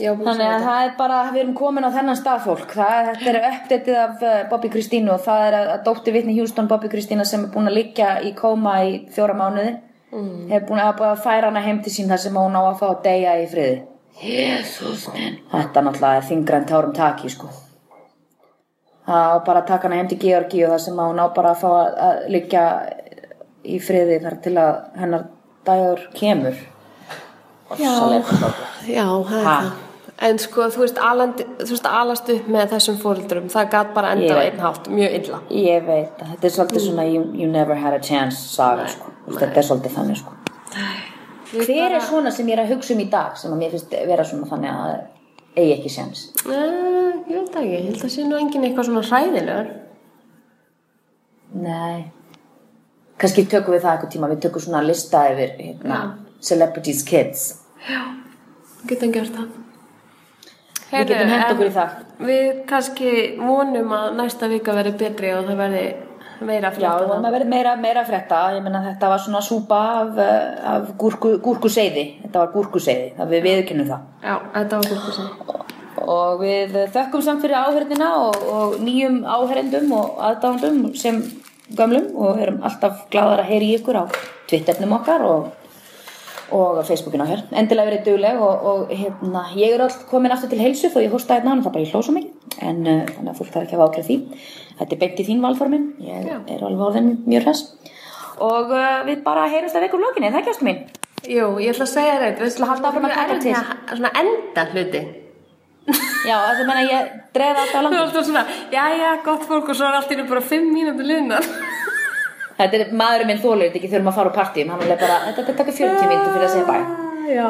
[0.00, 2.72] já Þannig að það er bara, við erum komin á þennan stað fólk.
[2.72, 6.16] Það er, þetta er uppdættið af uh, Bobby Kristínu og það er að, að dóttir
[6.16, 9.76] vitni Houston Bobby Kristína sem er búin að liggja í kóma í fjóra mánuði.
[10.10, 10.48] Mm.
[10.50, 12.86] Hefur búin að, að færa hana heim til sín þar sem hún á að fá
[12.88, 13.80] að deyja í friði.
[14.24, 15.36] Jésús minn.
[15.52, 17.52] Þetta náttúrulega er þingra en tárum taki, sko.
[19.10, 21.50] Það á bara að taka hana heim til Georgi og þar sem hún á bara
[21.56, 22.64] að fá að, að liggja
[23.66, 25.24] í friði þar til að hennar
[25.66, 26.60] dagur kemur.
[27.78, 27.90] Já,
[28.86, 29.54] já, það er Ha?
[29.60, 29.70] það.
[30.20, 34.10] En sko, þú veist, alandi, þú veist, alast upp með þessum fóreldrum, það gat bara
[34.12, 35.38] enda Ég á einn hátt, mjög illa.
[35.48, 39.08] Ég veit að þetta er svolítið svona you, you never had a chance saga sko.
[39.24, 40.34] Þú veist, Þetta er svolítið þannig sko.
[41.54, 43.96] Hver er svona sem ég er að hugsa um í dag sem að mér finnst
[44.12, 45.00] vera svona þannig að það
[45.56, 46.26] eigi ekki séns?
[46.46, 49.70] Nei, ég veit ekki, ég held að sé nú engin eitthvað svona hræðilegur.
[51.60, 52.10] Nei.
[53.20, 56.02] Kannski tökum við það eitthvað tíma, við tökum svona lista yfir hérna,
[56.44, 57.48] celebrities kids.
[58.88, 59.50] Getum gert það.
[60.90, 61.98] Við getum hent okkur í það.
[62.30, 65.84] Við kannski vonum að næsta vika verði betri og það verði
[66.48, 69.80] meira Já, frétta það maður verið meira, meira frétta, ég menna þetta var svona súpa
[70.00, 70.20] af,
[70.72, 74.08] af gúrku, gúrkuseiði, þetta var gúrkuseiði, það við viðkynum það.
[74.24, 74.88] Já, þetta var
[75.18, 75.60] segja.
[76.00, 81.22] og við þökkum samt fyrir áhörðina og, og nýjum áhörendum og aðdándum sem
[81.76, 84.04] gömlum og erum alltaf gladar að heyri ykkur á
[84.50, 85.50] Twitternum okkar og,
[86.56, 87.44] og á Facebookinu okkar.
[87.52, 91.12] Endilega verið dugleg og, og hérna, ég er all komin aftur til heilsu þó ég
[91.12, 93.78] hósta hérna það bara ég hló svo mikið en uh, þannig að fólk þarf ekki
[93.78, 94.16] að vákja því
[94.80, 96.38] þetta er beint í þín valformin ég Já.
[96.54, 97.66] er alveg orðin mjög hress
[98.40, 100.82] og uh, við bara heyrumst að veikur lokinni, það ekki ástu mín
[101.28, 102.38] Jú, ég ætla að segja eitthvað.
[102.40, 103.50] Við ætla að halda áfram að taka til.
[103.90, 105.02] Svona enda hluti.
[106.24, 109.98] já, það meina ég dreða alltaf Þú langt já, já, gott fólk og svo er
[109.98, 111.44] allt í einu bara fimm mínútur liðnar.
[112.60, 115.44] Þetta er maðurinn minn þetta ekki þurfum að fara á partíum hann er bara, þetta
[115.46, 116.78] þetta taka 40 mínútur fyrir að segja bæ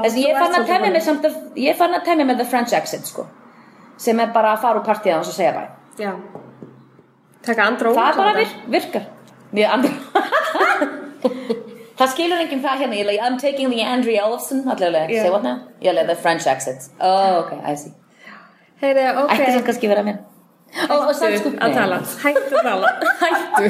[0.05, 2.77] Þessi, ég ert að temja mig samt að, ég farin að temja með the French
[2.79, 3.25] accent sko
[4.01, 5.63] sem er bara að fara á partíða og segja bæ
[6.01, 6.13] Já.
[7.45, 9.05] Taka andra það bara vir, virkar
[9.53, 9.93] mjög andri
[12.01, 15.23] það skilur enginn það hérna er like, I'm taking the Andrew Ellefson allavega, Já.
[15.23, 15.57] say what now?
[15.83, 17.93] er like the French accent oh ok, I see
[18.81, 19.31] Heyri, ok.
[19.37, 20.17] ætti sem kannski vera mér
[20.89, 21.97] og, og samt sko að tala.
[22.23, 22.87] Hættu að tala.
[23.23, 23.65] Hættu.